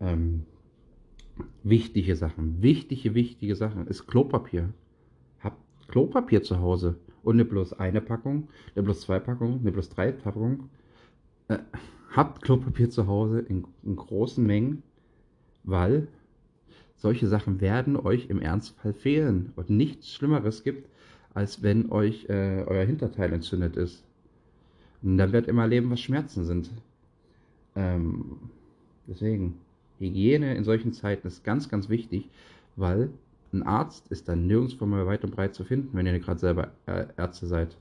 Ähm, 0.00 0.44
wichtige 1.62 2.16
Sachen, 2.16 2.62
wichtige, 2.62 3.14
wichtige 3.14 3.54
Sachen 3.54 3.86
ist 3.86 4.06
Klopapier. 4.06 4.70
Klopapier 5.94 6.42
zu 6.42 6.58
Hause 6.58 6.96
und 7.22 7.36
nicht 7.36 7.50
bloß 7.50 7.74
eine 7.74 8.00
Packung, 8.00 8.48
nicht 8.74 8.84
bloß 8.84 9.02
zwei 9.02 9.20
Packungen, 9.20 9.62
nicht 9.62 9.74
bloß 9.74 9.90
drei 9.90 10.10
Packungen. 10.10 10.68
Äh, 11.46 11.58
habt 12.10 12.42
Klopapier 12.42 12.90
zu 12.90 13.06
Hause 13.06 13.38
in, 13.38 13.64
in 13.84 13.94
großen 13.94 14.44
Mengen, 14.44 14.82
weil 15.62 16.08
solche 16.96 17.28
Sachen 17.28 17.60
werden 17.60 17.96
euch 17.96 18.28
im 18.28 18.42
Ernstfall 18.42 18.92
fehlen 18.92 19.52
und 19.54 19.70
nichts 19.70 20.12
Schlimmeres 20.12 20.64
gibt, 20.64 20.88
als 21.32 21.62
wenn 21.62 21.92
euch 21.92 22.28
äh, 22.28 22.64
euer 22.66 22.84
Hinterteil 22.84 23.32
entzündet 23.32 23.76
ist. 23.76 24.02
Und 25.00 25.16
dann 25.16 25.30
wird 25.30 25.46
immer 25.46 25.68
leben, 25.68 25.92
was 25.92 26.00
Schmerzen 26.00 26.44
sind. 26.44 26.72
Ähm, 27.76 28.40
deswegen, 29.06 29.60
Hygiene 30.00 30.56
in 30.56 30.64
solchen 30.64 30.92
Zeiten 30.92 31.28
ist 31.28 31.44
ganz, 31.44 31.68
ganz 31.68 31.88
wichtig, 31.88 32.28
weil 32.74 33.10
ein 33.54 33.62
Arzt 33.62 34.08
ist 34.08 34.28
dann 34.28 34.46
nirgendwo 34.46 34.84
mehr 34.84 35.06
weit 35.06 35.24
und 35.24 35.34
breit 35.34 35.54
zu 35.54 35.64
finden, 35.64 35.96
wenn 35.96 36.06
ihr 36.06 36.18
gerade 36.18 36.40
selber 36.40 36.72
äh, 36.86 37.06
Ärzte 37.16 37.46
seid. 37.46 37.76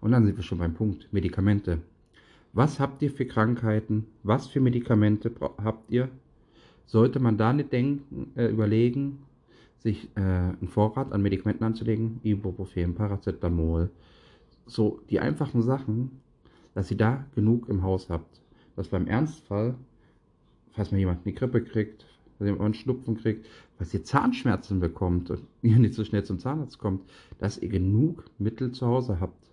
Und 0.00 0.12
dann 0.12 0.24
sind 0.24 0.36
wir 0.36 0.44
schon 0.44 0.58
beim 0.58 0.74
Punkt, 0.74 1.08
Medikamente. 1.12 1.78
Was 2.52 2.78
habt 2.78 3.02
ihr 3.02 3.10
für 3.10 3.26
Krankheiten? 3.26 4.06
Was 4.22 4.46
für 4.46 4.60
Medikamente 4.60 5.32
habt 5.62 5.90
ihr? 5.90 6.08
Sollte 6.86 7.18
man 7.18 7.36
da 7.36 7.52
nicht 7.52 7.72
denken, 7.72 8.30
äh, 8.36 8.46
überlegen, 8.46 9.20
sich 9.78 10.08
äh, 10.16 10.20
einen 10.20 10.68
Vorrat 10.68 11.12
an 11.12 11.22
Medikamenten 11.22 11.64
anzulegen? 11.64 12.20
Ibuprofen, 12.22 12.94
Paracetamol. 12.94 13.90
So 14.66 15.00
die 15.10 15.20
einfachen 15.20 15.62
Sachen, 15.62 16.20
dass 16.74 16.90
ihr 16.90 16.96
da 16.96 17.24
genug 17.34 17.68
im 17.68 17.82
Haus 17.82 18.08
habt. 18.10 18.40
Dass 18.76 18.88
beim 18.88 19.06
Ernstfall, 19.06 19.74
falls 20.72 20.92
mal 20.92 20.98
jemand 20.98 21.24
eine 21.24 21.34
Grippe 21.34 21.62
kriegt, 21.62 22.06
falls 22.38 22.48
jemand 22.48 22.64
einen 22.64 22.74
Schnupfen 22.74 23.16
kriegt, 23.16 23.46
falls 23.76 23.94
ihr 23.94 24.04
Zahnschmerzen 24.04 24.80
bekommt 24.80 25.30
und 25.30 25.42
ihr 25.62 25.78
nicht 25.78 25.94
so 25.94 26.04
schnell 26.04 26.24
zum 26.24 26.38
Zahnarzt 26.38 26.78
kommt, 26.78 27.02
dass 27.38 27.58
ihr 27.58 27.68
genug 27.68 28.24
Mittel 28.38 28.72
zu 28.72 28.86
Hause 28.86 29.20
habt. 29.20 29.50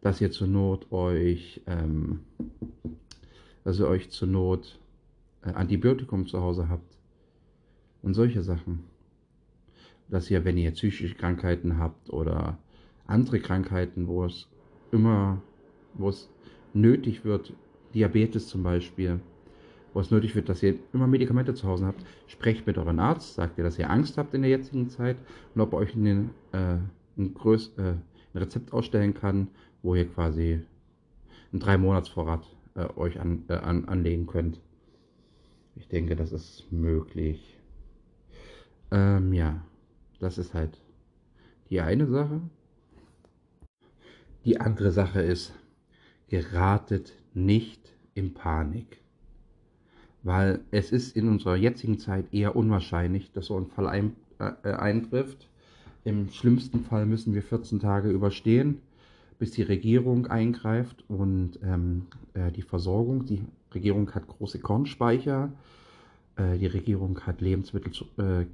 Dass 0.00 0.20
ihr 0.20 0.30
zur 0.30 0.48
Not 0.48 0.90
euch, 0.90 1.62
ähm, 1.66 2.20
dass 3.64 3.78
ihr 3.78 3.86
euch 3.86 4.10
zur 4.10 4.28
Not 4.28 4.80
äh, 5.42 5.50
Antibiotikum 5.50 6.26
zu 6.26 6.40
Hause 6.40 6.68
habt. 6.68 6.98
Und 8.02 8.14
solche 8.14 8.42
Sachen. 8.42 8.80
Dass 10.08 10.28
ihr, 10.28 10.44
wenn 10.44 10.58
ihr 10.58 10.72
psychische 10.72 11.14
Krankheiten 11.14 11.78
habt 11.78 12.10
oder 12.10 12.58
andere 13.06 13.38
Krankheiten, 13.38 14.08
wo 14.08 14.24
es 14.24 14.48
immer 14.90 15.40
wo 15.94 16.08
es 16.08 16.28
nötig 16.72 17.24
wird, 17.24 17.52
Diabetes 17.94 18.48
zum 18.48 18.62
Beispiel, 18.62 19.20
wo 19.92 20.00
es 20.00 20.10
nötig 20.10 20.34
wird, 20.34 20.48
dass 20.48 20.62
ihr 20.62 20.76
immer 20.92 21.06
Medikamente 21.06 21.54
zu 21.54 21.66
Hause 21.66 21.86
habt, 21.86 22.04
sprecht 22.26 22.66
mit 22.66 22.78
euren 22.78 22.98
Arzt, 22.98 23.34
sagt 23.34 23.58
ihr, 23.58 23.64
dass 23.64 23.78
ihr 23.78 23.90
Angst 23.90 24.18
habt 24.18 24.34
in 24.34 24.42
der 24.42 24.50
jetzigen 24.50 24.88
Zeit 24.88 25.16
und 25.54 25.60
ob 25.60 25.72
er 25.72 25.78
euch 25.78 25.94
einen, 25.94 26.30
äh, 26.52 26.76
ein, 27.18 27.34
Größ, 27.34 27.72
äh, 27.78 27.82
ein 27.82 28.38
Rezept 28.38 28.72
ausstellen 28.72 29.14
kann, 29.14 29.48
wo 29.82 29.94
ihr 29.94 30.08
quasi 30.08 30.60
einen 31.52 31.60
drei 31.60 31.76
Monats 31.76 32.08
Vorrat 32.08 32.46
äh, 32.74 32.86
euch 32.96 33.20
an, 33.20 33.44
äh, 33.48 33.54
an, 33.54 33.84
anlegen 33.86 34.26
könnt. 34.26 34.60
Ich 35.76 35.88
denke, 35.88 36.16
das 36.16 36.32
ist 36.32 36.70
möglich. 36.70 37.58
Ähm, 38.90 39.32
ja, 39.32 39.62
das 40.18 40.38
ist 40.38 40.54
halt 40.54 40.80
die 41.70 41.80
eine 41.80 42.06
Sache. 42.06 42.40
Die 44.44 44.60
andere 44.60 44.90
Sache 44.90 45.22
ist, 45.22 45.54
geratet 46.28 47.12
nicht 47.34 47.92
in 48.14 48.34
Panik. 48.34 49.01
Weil 50.22 50.60
es 50.70 50.92
ist 50.92 51.16
in 51.16 51.28
unserer 51.28 51.56
jetzigen 51.56 51.98
Zeit 51.98 52.32
eher 52.32 52.54
unwahrscheinlich, 52.54 53.32
dass 53.32 53.46
so 53.46 53.56
ein 53.58 53.66
Fall 53.66 53.88
ein, 53.88 54.12
äh, 54.38 54.72
eintrifft. 54.72 55.48
Im 56.04 56.30
schlimmsten 56.30 56.80
Fall 56.84 57.06
müssen 57.06 57.34
wir 57.34 57.42
14 57.42 57.80
Tage 57.80 58.10
überstehen, 58.10 58.78
bis 59.38 59.52
die 59.52 59.62
Regierung 59.62 60.26
eingreift 60.26 61.04
und 61.08 61.58
ähm, 61.64 62.06
äh, 62.34 62.52
die 62.52 62.62
Versorgung. 62.62 63.26
Die 63.26 63.42
Regierung 63.74 64.12
hat 64.14 64.26
große 64.28 64.60
Kornspeicher. 64.60 65.52
Äh, 66.36 66.58
die 66.58 66.66
Regierung 66.66 67.20
hat 67.20 67.40
Lebensmittel 67.40 67.92
äh, 68.18 68.44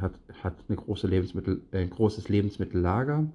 hat, 0.00 0.12
hat 0.42 0.54
eine 0.68 0.76
große 0.76 1.06
Lebensmittel, 1.06 1.60
äh, 1.72 1.78
ein 1.78 1.90
großes 1.90 2.28
Lebensmittellager. 2.28 3.26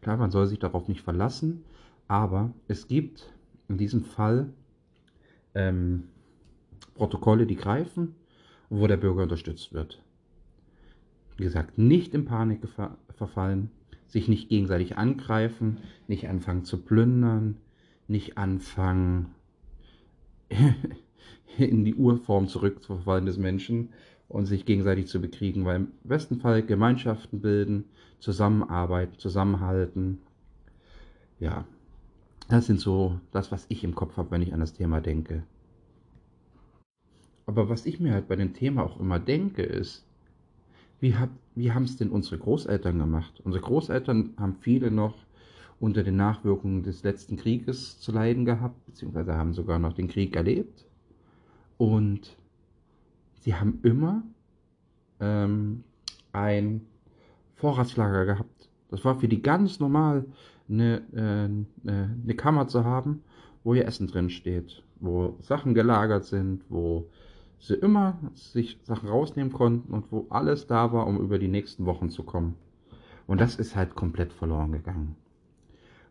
Klar, 0.00 0.16
man 0.16 0.30
soll 0.30 0.46
sich 0.46 0.58
darauf 0.58 0.88
nicht 0.88 1.00
verlassen, 1.00 1.64
aber 2.08 2.52
es 2.68 2.86
gibt 2.86 3.32
in 3.68 3.78
diesem 3.78 4.04
Fall 4.04 4.48
ähm, 5.54 6.04
Protokolle, 6.94 7.46
die 7.46 7.56
greifen 7.56 8.14
und 8.70 8.80
wo 8.80 8.86
der 8.86 8.96
Bürger 8.96 9.22
unterstützt 9.22 9.72
wird. 9.72 10.02
Wie 11.36 11.44
gesagt, 11.44 11.78
nicht 11.78 12.14
in 12.14 12.24
Panik 12.24 12.60
verfallen, 13.16 13.70
sich 14.06 14.28
nicht 14.28 14.48
gegenseitig 14.48 14.96
angreifen, 14.96 15.78
nicht 16.06 16.28
anfangen 16.28 16.64
zu 16.64 16.78
plündern, 16.78 17.56
nicht 18.06 18.38
anfangen 18.38 19.34
in 21.58 21.84
die 21.84 21.94
Urform 21.94 22.46
zurückzuverfallen 22.48 23.26
des 23.26 23.38
Menschen 23.38 23.90
und 24.28 24.46
sich 24.46 24.64
gegenseitig 24.64 25.06
zu 25.06 25.20
bekriegen, 25.20 25.64
weil 25.64 25.76
im 25.76 25.88
besten 26.04 26.40
Fall 26.40 26.62
Gemeinschaften 26.62 27.40
bilden, 27.40 27.84
zusammenarbeiten, 28.20 29.18
zusammenhalten. 29.18 30.20
Ja, 31.40 31.64
das 32.48 32.66
sind 32.66 32.80
so 32.80 33.20
das, 33.32 33.52
was 33.52 33.66
ich 33.68 33.84
im 33.84 33.94
Kopf 33.94 34.16
habe, 34.16 34.30
wenn 34.30 34.42
ich 34.42 34.54
an 34.54 34.60
das 34.60 34.74
Thema 34.74 35.00
denke. 35.00 35.44
Aber 37.46 37.68
was 37.68 37.86
ich 37.86 38.00
mir 38.00 38.12
halt 38.12 38.28
bei 38.28 38.36
dem 38.36 38.54
Thema 38.54 38.84
auch 38.84 38.98
immer 38.98 39.18
denke, 39.18 39.62
ist, 39.62 40.04
wie, 41.00 41.14
hab, 41.14 41.30
wie 41.54 41.72
haben 41.72 41.84
es 41.84 41.96
denn 41.96 42.10
unsere 42.10 42.38
Großeltern 42.38 42.98
gemacht? 42.98 43.40
Unsere 43.44 43.62
Großeltern 43.62 44.34
haben 44.38 44.56
viele 44.60 44.90
noch 44.90 45.14
unter 45.80 46.02
den 46.02 46.16
Nachwirkungen 46.16 46.82
des 46.82 47.02
letzten 47.02 47.36
Krieges 47.36 48.00
zu 48.00 48.12
leiden 48.12 48.44
gehabt, 48.44 48.86
beziehungsweise 48.86 49.34
haben 49.34 49.52
sogar 49.52 49.78
noch 49.78 49.92
den 49.92 50.08
Krieg 50.08 50.34
erlebt. 50.34 50.86
Und 51.76 52.36
sie 53.40 53.54
haben 53.54 53.80
immer 53.82 54.22
ähm, 55.20 55.84
ein 56.32 56.86
Vorratslager 57.56 58.24
gehabt. 58.24 58.68
Das 58.88 59.04
war 59.04 59.16
für 59.16 59.28
die 59.28 59.42
ganz 59.42 59.80
normal 59.80 60.24
eine, 60.68 61.02
äh, 61.12 61.90
eine 61.90 62.34
Kammer 62.34 62.68
zu 62.68 62.84
haben, 62.84 63.22
wo 63.64 63.74
ihr 63.74 63.86
Essen 63.86 64.06
drin 64.06 64.30
steht, 64.30 64.82
wo 65.00 65.36
Sachen 65.40 65.74
gelagert 65.74 66.24
sind, 66.24 66.62
wo 66.68 67.08
sie 67.66 67.74
immer 67.74 68.18
sich 68.34 68.78
Sachen 68.82 69.08
rausnehmen 69.08 69.52
konnten 69.52 69.94
und 69.94 70.12
wo 70.12 70.26
alles 70.28 70.66
da 70.66 70.92
war, 70.92 71.06
um 71.06 71.18
über 71.18 71.38
die 71.38 71.48
nächsten 71.48 71.86
Wochen 71.86 72.10
zu 72.10 72.22
kommen. 72.22 72.56
Und 73.26 73.40
das 73.40 73.56
ist 73.56 73.74
halt 73.74 73.94
komplett 73.94 74.34
verloren 74.34 74.72
gegangen. 74.72 75.16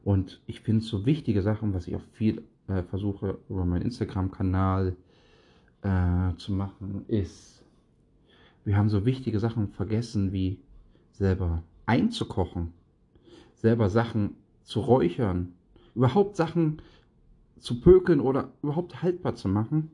Und 0.03 0.41
ich 0.47 0.61
finde 0.61 0.83
so 0.83 1.05
wichtige 1.05 1.43
Sachen, 1.43 1.75
was 1.75 1.87
ich 1.87 1.95
auch 1.95 2.01
viel 2.13 2.43
äh, 2.67 2.81
versuche 2.81 3.37
über 3.49 3.65
meinen 3.65 3.83
Instagram-Kanal 3.83 4.95
äh, 5.83 6.35
zu 6.37 6.53
machen, 6.53 7.05
ist, 7.07 7.63
wir 8.65 8.75
haben 8.75 8.89
so 8.89 9.05
wichtige 9.05 9.39
Sachen 9.39 9.67
vergessen, 9.69 10.31
wie 10.31 10.59
selber 11.11 11.61
einzukochen, 11.85 12.73
selber 13.53 13.91
Sachen 13.91 14.37
zu 14.63 14.79
räuchern, 14.79 15.53
überhaupt 15.93 16.35
Sachen 16.35 16.81
zu 17.59 17.79
pökeln 17.79 18.21
oder 18.21 18.49
überhaupt 18.63 19.03
haltbar 19.03 19.35
zu 19.35 19.47
machen, 19.47 19.91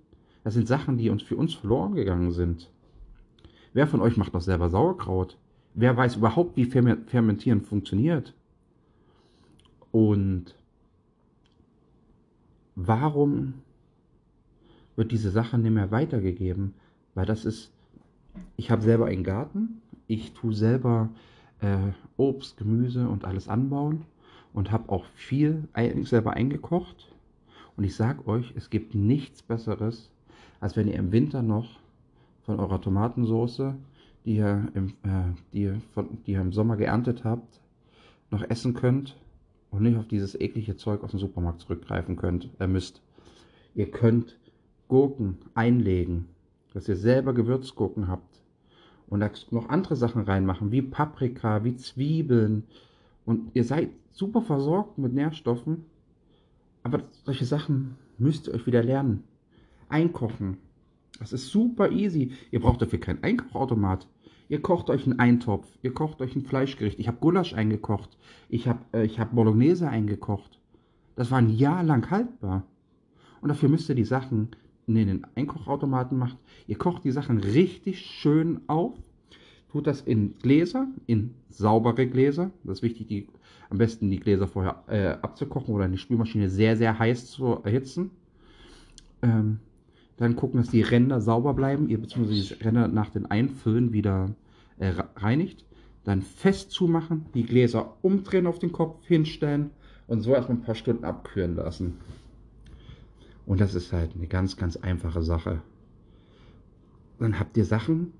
das 0.50 0.56
sind 0.56 0.68
Sachen, 0.68 0.98
die 0.98 1.12
uns 1.12 1.22
für 1.22 1.36
uns 1.36 1.54
verloren 1.54 1.94
gegangen 1.94 2.32
sind. 2.32 2.72
Wer 3.74 3.86
von 3.86 4.02
euch 4.02 4.18
macht 4.18 4.34
noch 4.34 4.42
selber 4.42 4.72
Sauerkraut? 4.72 5.38
Wer 5.76 5.96
weiß 5.96 6.16
überhaupt, 6.16 6.58
wie 6.58 6.66
Fermentieren 6.66 7.62
funktioniert? 7.62 8.34
Und 9.92 10.56
warum 12.74 13.62
wird 14.96 15.12
diese 15.12 15.30
Sache 15.30 15.60
nicht 15.60 15.72
mehr 15.72 15.92
weitergegeben? 15.92 16.74
Weil 17.14 17.28
das 17.28 17.46
ist, 17.46 17.72
ich 18.58 18.72
habe 18.72 18.82
selber 18.82 19.06
einen 19.06 19.24
Garten, 19.24 19.84
ich 20.08 20.34
tue 20.34 20.56
selber 20.56 21.10
äh, 21.62 21.92
Obst, 22.18 22.58
Gemüse 22.58 23.08
und 23.08 23.24
alles 23.24 23.48
anbauen 23.48 24.06
und 24.54 24.72
habe 24.72 24.90
auch 24.90 25.06
viel 25.14 25.68
selber 26.06 26.34
eingekocht. 26.34 27.14
Und 27.78 27.84
ich 27.84 27.96
sage 27.96 28.28
euch, 28.28 28.52
es 28.56 28.72
gibt 28.72 28.96
nichts 28.96 29.44
Besseres, 29.44 30.10
als 30.60 30.76
wenn 30.76 30.88
ihr 30.88 30.96
im 30.96 31.12
Winter 31.12 31.42
noch 31.42 31.80
von 32.44 32.60
eurer 32.60 32.82
Tomatensoße, 32.82 33.76
die 34.26 34.36
ihr 34.36 34.68
im, 34.74 34.90
äh, 35.04 35.34
die 35.54 35.62
ihr 35.62 35.82
von, 35.94 36.18
die 36.26 36.34
ihr 36.34 36.42
im 36.42 36.52
Sommer 36.52 36.78
geerntet 36.78 37.24
habt, 37.24 37.62
noch 38.32 38.44
essen 38.50 38.74
könnt 38.74 39.16
und 39.72 39.84
nicht 39.84 39.98
auf 39.98 40.08
dieses 40.08 40.40
eklige 40.40 40.76
Zeug 40.76 41.04
aus 41.04 41.12
dem 41.12 41.20
Supermarkt 41.20 41.62
zurückgreifen 41.62 42.16
könnt, 42.16 42.50
äh, 42.60 42.68
müsst. 42.68 43.02
Ihr 43.76 43.90
könnt 43.92 44.38
Gurken 44.88 45.38
einlegen 45.54 46.26
dass 46.74 46.88
ihr 46.88 46.96
selber 46.96 47.34
Gewürzgurken 47.34 48.08
habt 48.08 48.42
und 49.08 49.22
da 49.22 49.30
noch 49.52 49.70
andere 49.70 49.96
Sachen 49.96 50.24
reinmachen, 50.24 50.72
wie 50.72 50.82
Paprika, 50.82 51.64
wie 51.64 51.76
Zwiebeln 51.76 52.64
und 53.26 53.52
ihr 53.54 53.64
seid 53.64 53.90
super 54.12 54.42
versorgt 54.42 54.98
mit 54.98 55.14
Nährstoffen, 55.14 55.86
aber 56.84 57.04
solche 57.24 57.46
Sachen 57.46 57.96
müsst 58.18 58.48
ihr 58.48 58.54
euch 58.54 58.66
wieder 58.66 58.84
lernen. 58.84 59.24
Einkochen. 59.90 60.58
Das 61.20 61.34
ist 61.34 61.50
super 61.50 61.92
easy. 61.92 62.32
Ihr 62.52 62.62
braucht 62.62 62.82
dafür 62.82 63.00
keinen 63.00 63.24
Einkochautomat. 63.24 64.08
Ihr 64.50 64.62
kocht 64.64 64.90
euch 64.90 65.06
einen 65.06 65.20
Eintopf, 65.20 65.68
ihr 65.84 65.94
kocht 65.94 66.22
euch 66.22 66.36
ein 66.36 66.42
Fleischgericht. 66.42 67.00
Ich 67.00 67.08
habe 67.08 67.20
Gulasch 67.20 67.54
eingekocht, 67.54 68.18
ich 68.50 68.68
habe 68.68 68.80
äh, 68.94 69.08
hab 69.08 69.36
Bolognese 69.36 69.88
eingekocht. 69.88 70.60
Das 71.16 71.30
war 71.30 71.38
ein 71.38 71.52
Jahr 71.52 71.84
lang 71.84 72.10
haltbar. 72.10 72.66
Und 73.42 73.50
dafür 73.50 73.70
müsst 73.70 73.90
ihr 73.90 73.96
die 73.96 74.06
Sachen 74.06 74.50
in 74.88 74.96
den 74.96 75.28
Einkochautomaten 75.36 76.18
machen. 76.18 76.40
Ihr 76.66 76.80
kocht 76.80 77.04
die 77.04 77.12
Sachen 77.12 77.38
richtig 77.38 78.00
schön 78.00 78.62
auf, 78.66 78.94
tut 79.72 79.86
das 79.86 80.02
in 80.02 80.36
Gläser, 80.40 80.88
in 81.06 81.36
saubere 81.50 82.08
Gläser. 82.08 82.50
Das 82.64 82.80
ist 82.80 82.84
wichtig, 82.84 83.08
die, 83.08 83.28
am 83.70 83.78
besten 83.78 84.10
die 84.10 84.20
Gläser 84.20 84.48
vorher 84.48 84.84
äh, 84.88 85.10
abzukochen 85.22 85.76
oder 85.76 85.86
in 85.86 85.92
die 85.92 86.00
Spülmaschine 86.00 86.50
sehr, 86.50 86.76
sehr 86.76 86.98
heiß 86.98 87.30
zu 87.30 87.60
erhitzen. 87.64 88.10
Ähm, 89.22 89.60
dann 90.20 90.36
gucken, 90.36 90.60
dass 90.60 90.70
die 90.70 90.82
Ränder 90.82 91.22
sauber 91.22 91.54
bleiben, 91.54 91.88
ihr 91.88 91.98
beziehungsweise 91.98 92.56
die 92.56 92.62
Ränder 92.62 92.90
nach 92.90 93.10
dem 93.10 93.26
Einfüllen 93.32 93.94
wieder 93.94 94.36
äh, 94.78 94.92
reinigt. 95.16 95.66
Dann 96.04 96.22
fest 96.22 96.72
zumachen, 96.72 97.28
die 97.34 97.46
Gläser 97.46 97.96
umdrehen 98.02 98.46
auf 98.46 98.60
den 98.60 98.74
Kopf, 98.74 99.06
hinstellen 99.06 99.72
und 100.08 100.20
so 100.20 100.34
erstmal 100.34 100.58
ein 100.58 100.64
paar 100.64 100.76
Stunden 100.76 101.06
abkühlen 101.06 101.56
lassen. 101.56 102.00
Und 103.46 103.62
das 103.62 103.76
ist 103.76 103.94
halt 103.94 104.14
eine 104.14 104.28
ganz, 104.28 104.58
ganz 104.58 104.76
einfache 104.76 105.22
Sache. 105.22 105.62
Dann 107.18 107.40
habt 107.40 107.56
ihr 107.56 107.66
Sachen, 107.66 108.12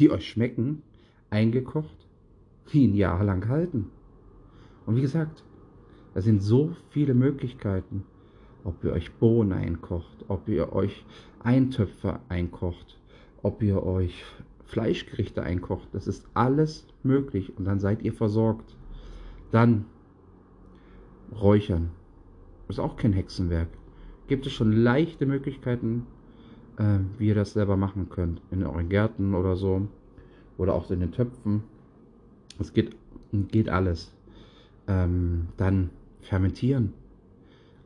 die 0.00 0.10
euch 0.10 0.28
schmecken, 0.28 0.82
eingekocht, 1.30 2.08
die 2.72 2.88
ein 2.88 2.94
Jahr 2.94 3.22
lang 3.22 3.48
halten. 3.48 3.86
Und 4.84 4.96
wie 4.96 5.00
gesagt, 5.00 5.44
da 6.12 6.20
sind 6.20 6.42
so 6.42 6.74
viele 6.90 7.14
Möglichkeiten 7.14 8.04
ob 8.64 8.82
ihr 8.82 8.92
euch 8.92 9.12
Bohnen 9.12 9.52
einkocht, 9.52 10.24
ob 10.28 10.48
ihr 10.48 10.72
euch 10.72 11.04
Eintöpfe 11.42 12.20
einkocht, 12.28 12.98
ob 13.42 13.62
ihr 13.62 13.82
euch 13.84 14.24
Fleischgerichte 14.64 15.42
einkocht. 15.42 15.88
Das 15.92 16.06
ist 16.06 16.26
alles 16.34 16.86
möglich 17.02 17.56
und 17.56 17.66
dann 17.66 17.78
seid 17.78 18.02
ihr 18.02 18.12
versorgt. 18.12 18.74
Dann 19.52 19.84
Räuchern. 21.40 21.90
Das 22.66 22.76
ist 22.76 22.80
auch 22.80 22.96
kein 22.96 23.12
Hexenwerk. 23.12 23.68
Gibt 24.26 24.46
es 24.46 24.52
schon 24.52 24.72
leichte 24.72 25.26
Möglichkeiten, 25.26 26.06
äh, 26.78 26.98
wie 27.18 27.28
ihr 27.28 27.34
das 27.34 27.52
selber 27.52 27.76
machen 27.76 28.08
könnt. 28.08 28.40
In 28.50 28.64
euren 28.64 28.88
Gärten 28.88 29.34
oder 29.34 29.56
so. 29.56 29.86
Oder 30.56 30.74
auch 30.74 30.90
in 30.90 31.00
den 31.00 31.12
Töpfen. 31.12 31.64
Es 32.58 32.72
geht, 32.72 32.96
geht 33.32 33.68
alles. 33.68 34.14
Ähm, 34.86 35.48
dann 35.56 35.90
fermentieren 36.22 36.94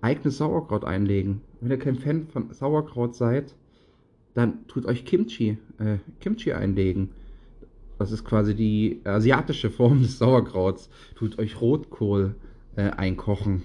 eigenes 0.00 0.38
Sauerkraut 0.38 0.84
einlegen. 0.84 1.40
Wenn 1.60 1.70
ihr 1.70 1.78
kein 1.78 1.96
Fan 1.96 2.26
von 2.28 2.52
Sauerkraut 2.52 3.14
seid, 3.14 3.54
dann 4.34 4.66
tut 4.68 4.86
euch 4.86 5.04
Kimchi, 5.04 5.58
äh, 5.78 5.98
Kimchi 6.20 6.52
einlegen. 6.52 7.10
Das 7.98 8.12
ist 8.12 8.24
quasi 8.24 8.54
die 8.54 9.00
asiatische 9.04 9.70
Form 9.70 10.02
des 10.02 10.18
Sauerkrauts. 10.18 10.88
Tut 11.16 11.38
euch 11.38 11.60
Rotkohl 11.60 12.36
äh, 12.76 12.90
einkochen. 12.90 13.62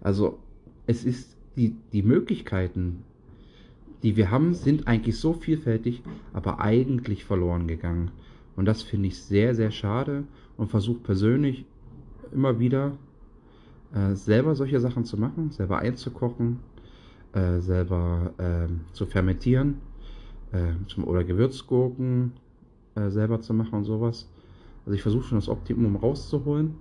Also 0.00 0.38
es 0.86 1.04
ist 1.04 1.36
die, 1.56 1.74
die 1.92 2.02
Möglichkeiten, 2.02 3.02
die 4.02 4.16
wir 4.16 4.30
haben, 4.30 4.54
sind 4.54 4.86
eigentlich 4.86 5.18
so 5.18 5.32
vielfältig, 5.32 6.02
aber 6.32 6.60
eigentlich 6.60 7.24
verloren 7.24 7.66
gegangen. 7.66 8.10
Und 8.54 8.66
das 8.66 8.82
finde 8.82 9.08
ich 9.08 9.18
sehr, 9.18 9.54
sehr 9.54 9.70
schade 9.70 10.24
und 10.56 10.70
versuche 10.70 11.00
persönlich 11.00 11.64
immer 12.32 12.58
wieder 12.58 12.96
äh, 13.94 14.14
selber 14.14 14.54
solche 14.54 14.80
Sachen 14.80 15.04
zu 15.04 15.16
machen, 15.16 15.50
selber 15.50 15.78
einzukochen, 15.78 16.60
äh, 17.32 17.60
selber 17.60 18.32
äh, 18.38 18.68
zu 18.92 19.06
fermentieren 19.06 19.80
äh, 20.52 20.72
zum, 20.86 21.04
oder 21.04 21.24
Gewürzgurken 21.24 22.32
äh, 22.94 23.10
selber 23.10 23.40
zu 23.40 23.54
machen 23.54 23.74
und 23.74 23.84
sowas. 23.84 24.28
Also 24.84 24.94
ich 24.94 25.02
versuche 25.02 25.24
schon 25.24 25.38
das 25.38 25.48
Optimum 25.48 25.96
rauszuholen. 25.96 26.74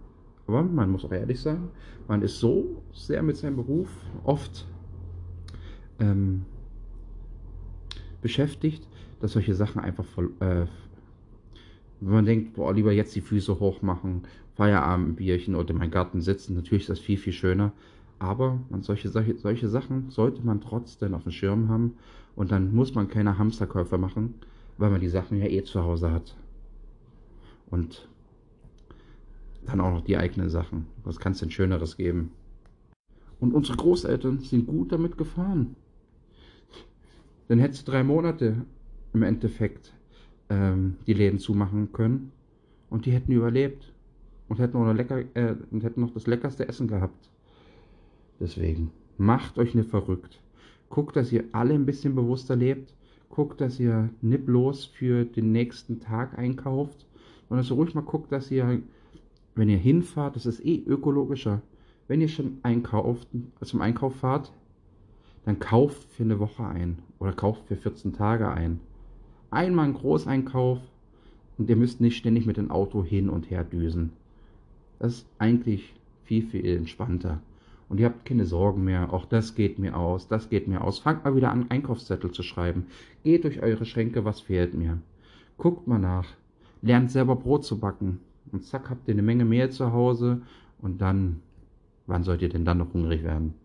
Aber 0.45 0.61
man 0.61 0.91
muss 0.91 1.05
auch 1.05 1.11
ehrlich 1.11 1.39
sein, 1.39 1.69
man 2.07 2.21
ist 2.21 2.39
so 2.39 2.83
sehr 2.91 3.23
mit 3.23 3.37
seinem 3.37 3.55
Beruf 3.55 3.87
oft 4.25 4.67
ähm, 5.99 6.45
beschäftigt, 8.21 8.87
dass 9.21 9.33
solche 9.33 9.55
Sachen 9.55 9.79
einfach 9.79 10.03
voll, 10.03 10.31
äh, 10.41 10.65
wenn 12.01 12.13
man 12.13 12.25
denkt, 12.25 12.55
boah, 12.55 12.73
lieber 12.73 12.91
jetzt 12.91 13.15
die 13.15 13.21
Füße 13.21 13.57
hoch 13.59 13.81
machen, 13.81 14.23
Feierabendbierchen 14.55 15.55
oder 15.55 15.71
in 15.71 15.77
meinem 15.77 15.91
Garten 15.91 16.21
sitzen, 16.21 16.55
natürlich 16.55 16.83
ist 16.83 16.89
das 16.89 16.99
viel, 16.99 17.17
viel 17.17 17.33
schöner. 17.33 17.71
Aber 18.19 18.59
solche, 18.81 19.09
solche, 19.09 19.37
solche 19.37 19.67
Sachen 19.67 20.09
sollte 20.09 20.45
man 20.45 20.61
trotzdem 20.61 21.13
auf 21.13 21.23
dem 21.23 21.31
Schirm 21.31 21.69
haben 21.69 21.97
und 22.35 22.51
dann 22.51 22.73
muss 22.73 22.95
man 22.95 23.07
keine 23.07 23.37
Hamsterkäufe 23.37 23.97
machen, 23.97 24.35
weil 24.77 24.89
man 24.89 25.01
die 25.01 25.09
Sachen 25.09 25.37
ja 25.37 25.45
eh 25.45 25.63
zu 25.63 25.83
Hause 25.83 26.11
hat. 26.11 26.35
Und 27.69 28.07
dann 29.65 29.81
auch 29.81 29.91
noch 29.91 30.03
die 30.03 30.17
eigenen 30.17 30.49
Sachen. 30.49 30.87
Was 31.03 31.19
kann 31.19 31.33
es 31.33 31.39
denn 31.39 31.51
Schöneres 31.51 31.97
geben? 31.97 32.31
Und 33.39 33.53
unsere 33.53 33.77
Großeltern 33.77 34.39
sind 34.39 34.67
gut 34.67 34.91
damit 34.91 35.17
gefahren. 35.17 35.75
Dann 37.47 37.59
hättest 37.59 37.87
du 37.87 37.91
drei 37.91 38.03
Monate 38.03 38.65
im 39.13 39.23
Endeffekt 39.23 39.93
ähm, 40.49 40.97
die 41.07 41.13
Läden 41.13 41.39
zumachen 41.39 41.91
können 41.91 42.31
und 42.89 43.05
die 43.05 43.11
hätten 43.11 43.31
überlebt 43.31 43.92
und 44.53 44.59
hätten 44.59 44.77
noch, 44.77 44.93
lecker, 44.93 45.23
äh, 45.33 45.55
und 45.71 45.83
hätten 45.83 46.01
noch 46.01 46.13
das 46.13 46.27
leckerste 46.27 46.67
Essen 46.67 46.87
gehabt. 46.87 47.27
Deswegen, 48.39 48.91
macht 49.17 49.57
euch 49.57 49.73
nicht 49.73 49.89
verrückt. 49.89 50.39
Guckt, 50.91 51.15
dass 51.15 51.31
ihr 51.31 51.45
alle 51.53 51.73
ein 51.73 51.87
bisschen 51.87 52.13
bewusster 52.13 52.55
lebt. 52.55 52.93
Guckt, 53.31 53.61
dass 53.61 53.79
ihr 53.79 54.09
nicht 54.21 54.45
bloß 54.45 54.85
für 54.85 55.25
den 55.25 55.51
nächsten 55.51 55.99
Tag 55.99 56.37
einkauft, 56.37 57.07
sondern 57.49 57.63
dass 57.63 57.71
ihr 57.71 57.77
ruhig 57.77 57.95
mal 57.95 58.01
guckt, 58.01 58.31
dass 58.31 58.51
ihr, 58.51 58.79
wenn 59.55 59.69
ihr 59.69 59.79
hinfahrt, 59.79 60.35
das 60.35 60.45
ist 60.45 60.63
eh 60.63 60.83
ökologischer. 60.85 61.63
Wenn 62.07 62.21
ihr 62.21 62.27
schon 62.27 62.59
einkauft, 62.61 63.27
zum 63.59 63.81
Einkauf 63.81 64.17
fahrt, 64.17 64.53
dann 65.45 65.57
kauft 65.57 66.11
für 66.11 66.23
eine 66.23 66.37
Woche 66.37 66.63
ein 66.63 66.99
oder 67.17 67.33
kauft 67.33 67.65
für 67.65 67.75
14 67.75 68.13
Tage 68.13 68.49
ein. 68.49 68.81
Einmal 69.49 69.87
ein 69.87 69.93
Großeinkauf 69.95 70.77
und 71.57 71.71
ihr 71.71 71.75
müsst 71.75 72.01
nicht 72.01 72.17
ständig 72.17 72.45
mit 72.45 72.57
dem 72.57 72.69
Auto 72.69 73.03
hin 73.03 73.31
und 73.31 73.49
her 73.49 73.63
düsen. 73.63 74.11
Das 75.03 75.15
ist 75.15 75.27
eigentlich 75.37 75.93
viel, 76.23 76.43
viel 76.43 76.65
entspannter. 76.65 77.41
Und 77.89 77.99
ihr 77.99 78.05
habt 78.05 78.23
keine 78.23 78.45
Sorgen 78.45 78.85
mehr. 78.85 79.11
Auch 79.11 79.25
das 79.25 79.53
geht 79.53 79.77
mir 79.77 79.97
aus, 79.97 80.29
das 80.29 80.47
geht 80.47 80.69
mir 80.69 80.81
aus. 80.81 80.99
Fangt 80.99 81.25
mal 81.25 81.35
wieder 81.35 81.51
an, 81.51 81.69
Einkaufszettel 81.69 82.31
zu 82.31 82.41
schreiben. 82.41 82.85
Geht 83.21 83.43
durch 83.43 83.61
eure 83.61 83.83
Schränke, 83.83 84.23
was 84.23 84.39
fehlt 84.39 84.73
mir. 84.73 84.99
Guckt 85.57 85.87
mal 85.87 85.99
nach. 85.99 86.29
Lernt 86.81 87.11
selber 87.11 87.35
Brot 87.35 87.65
zu 87.65 87.81
backen. 87.81 88.21
Und 88.53 88.63
zack, 88.63 88.89
habt 88.89 89.09
ihr 89.09 89.13
eine 89.13 89.23
Menge 89.23 89.43
Mehl 89.43 89.69
zu 89.71 89.91
Hause. 89.91 90.41
Und 90.81 91.01
dann, 91.01 91.41
wann 92.07 92.23
sollt 92.23 92.41
ihr 92.41 92.47
denn 92.47 92.63
dann 92.63 92.77
noch 92.77 92.93
hungrig 92.93 93.23
werden? 93.23 93.55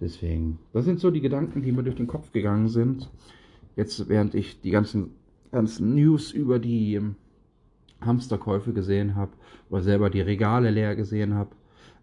Deswegen, 0.00 0.60
das 0.72 0.84
sind 0.84 1.00
so 1.00 1.10
die 1.10 1.22
Gedanken, 1.22 1.62
die 1.62 1.72
mir 1.72 1.82
durch 1.82 1.96
den 1.96 2.06
Kopf 2.06 2.30
gegangen 2.30 2.68
sind. 2.68 3.10
Jetzt, 3.74 4.08
während 4.08 4.36
ich 4.36 4.60
die 4.60 4.70
ganzen, 4.70 5.10
ganzen 5.50 5.96
News 5.96 6.30
über 6.30 6.60
die 6.60 7.00
Hamsterkäufe 8.00 8.72
gesehen 8.72 9.14
habe 9.14 9.32
oder 9.68 9.82
selber 9.82 10.10
die 10.10 10.20
Regale 10.20 10.70
leer 10.70 10.96
gesehen 10.96 11.34
habe, 11.34 11.50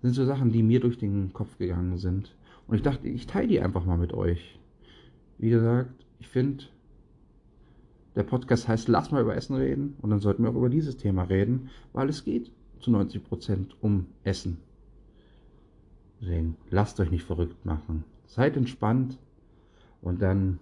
sind 0.02 0.14
so 0.14 0.26
Sachen, 0.26 0.52
die 0.52 0.64
mir 0.64 0.80
durch 0.80 0.98
den 0.98 1.34
Kopf 1.34 1.58
gegangen 1.58 1.98
sind. 1.98 2.36
Und 2.68 2.76
ich 2.76 2.82
dachte, 2.82 3.08
ich 3.08 3.28
teile 3.28 3.48
die 3.48 3.62
einfach 3.62 3.86
mal 3.86 3.98
mit 3.98 4.14
euch. 4.14 4.60
Wie 5.38 5.50
gesagt, 5.50 6.06
ich 6.20 6.28
finde, 6.28 6.66
der 8.16 8.24
Podcast 8.24 8.68
heißt 8.68 8.88
Lass 8.88 9.12
mal 9.12 9.22
über 9.22 9.36
Essen 9.36 9.56
reden 9.56 9.96
und 10.02 10.10
dann 10.10 10.20
sollten 10.20 10.44
wir 10.44 10.50
auch 10.50 10.56
über 10.56 10.70
dieses 10.70 10.98
Thema 10.98 11.24
reden, 11.24 11.70
weil 11.94 12.10
es 12.10 12.24
geht 12.24 12.52
zu 12.80 12.92
90% 12.92 13.72
um 13.82 14.08
Essen. 14.24 14.58
Deswegen 16.20 16.58
lasst 16.70 17.00
euch 17.00 17.12
nicht 17.12 17.24
verrückt 17.24 17.66
machen. 17.66 18.04
Seid 18.26 18.58
entspannt 18.58 19.20
und 20.02 20.22
dann 20.22 20.60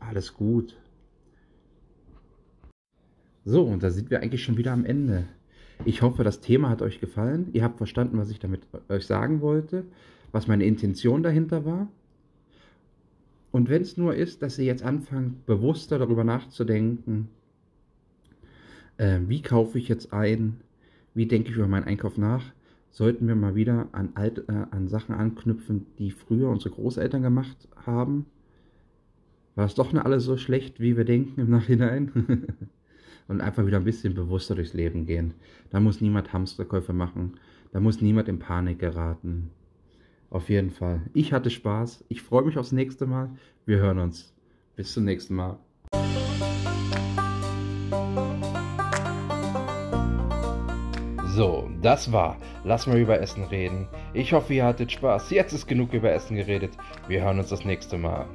alles 0.00 0.34
gut. 0.34 0.76
So, 3.44 3.64
und 3.64 3.82
da 3.82 3.90
sind 3.90 4.10
wir 4.10 4.20
eigentlich 4.20 4.42
schon 4.42 4.56
wieder 4.56 4.72
am 4.72 4.84
Ende. 4.84 5.24
Ich 5.84 6.02
hoffe, 6.02 6.24
das 6.24 6.40
Thema 6.40 6.70
hat 6.70 6.82
euch 6.82 7.00
gefallen. 7.00 7.50
Ihr 7.52 7.62
habt 7.62 7.76
verstanden, 7.76 8.16
was 8.18 8.30
ich 8.30 8.38
damit 8.38 8.62
euch 8.88 9.06
sagen 9.06 9.40
wollte, 9.40 9.84
was 10.32 10.46
meine 10.46 10.64
Intention 10.64 11.22
dahinter 11.22 11.64
war. 11.64 11.88
Und 13.50 13.68
wenn 13.68 13.82
es 13.82 13.96
nur 13.96 14.14
ist, 14.14 14.42
dass 14.42 14.58
ihr 14.58 14.64
jetzt 14.64 14.82
anfangt, 14.82 15.46
bewusster 15.46 15.98
darüber 15.98 16.24
nachzudenken, 16.24 17.28
äh, 18.96 19.20
wie 19.26 19.42
kaufe 19.42 19.78
ich 19.78 19.88
jetzt 19.88 20.12
ein, 20.12 20.60
wie 21.14 21.26
denke 21.26 21.50
ich 21.50 21.56
über 21.56 21.68
meinen 21.68 21.84
Einkauf 21.84 22.16
nach, 22.16 22.44
sollten 22.90 23.28
wir 23.28 23.34
mal 23.34 23.54
wieder 23.54 23.88
an, 23.92 24.10
alt, 24.14 24.48
äh, 24.48 24.66
an 24.70 24.88
Sachen 24.88 25.14
anknüpfen, 25.14 25.86
die 25.98 26.10
früher 26.10 26.48
unsere 26.48 26.74
Großeltern 26.74 27.22
gemacht 27.22 27.68
haben 27.84 28.26
War 29.54 29.66
es 29.66 29.74
doch 29.74 29.92
nicht 29.92 30.04
alles 30.04 30.24
so 30.24 30.36
schlecht, 30.36 30.80
wie 30.80 30.96
wir 30.96 31.04
denken 31.04 31.40
im 31.40 31.50
Nachhinein? 31.50 32.10
und 33.28 33.40
einfach 33.40 33.66
wieder 33.66 33.78
ein 33.78 33.84
bisschen 33.84 34.14
bewusster 34.14 34.54
durchs 34.54 34.74
Leben 34.74 35.06
gehen. 35.06 35.34
Da 35.70 35.80
muss 35.80 36.00
niemand 36.00 36.32
Hamsterkäufe 36.32 36.92
machen. 36.92 37.34
Da 37.72 37.80
muss 37.80 38.00
niemand 38.00 38.28
in 38.28 38.38
Panik 38.38 38.78
geraten. 38.78 39.50
Auf 40.30 40.48
jeden 40.48 40.70
Fall. 40.70 41.02
Ich 41.12 41.32
hatte 41.32 41.50
Spaß. 41.50 42.04
Ich 42.08 42.22
freue 42.22 42.44
mich 42.44 42.58
aufs 42.58 42.72
nächste 42.72 43.06
Mal. 43.06 43.30
Wir 43.66 43.78
hören 43.78 43.98
uns. 43.98 44.32
Bis 44.76 44.92
zum 44.92 45.04
nächsten 45.04 45.34
Mal. 45.34 45.58
So, 51.34 51.68
das 51.82 52.12
war. 52.12 52.38
Lass 52.62 52.86
mal 52.86 52.98
über 52.98 53.20
Essen 53.20 53.42
reden. 53.44 53.88
Ich 54.12 54.32
hoffe, 54.32 54.54
ihr 54.54 54.64
hattet 54.64 54.92
Spaß. 54.92 55.30
Jetzt 55.30 55.52
ist 55.52 55.66
genug 55.66 55.92
über 55.92 56.12
Essen 56.12 56.36
geredet. 56.36 56.76
Wir 57.08 57.24
hören 57.24 57.40
uns 57.40 57.48
das 57.48 57.64
nächste 57.64 57.98
Mal. 57.98 58.28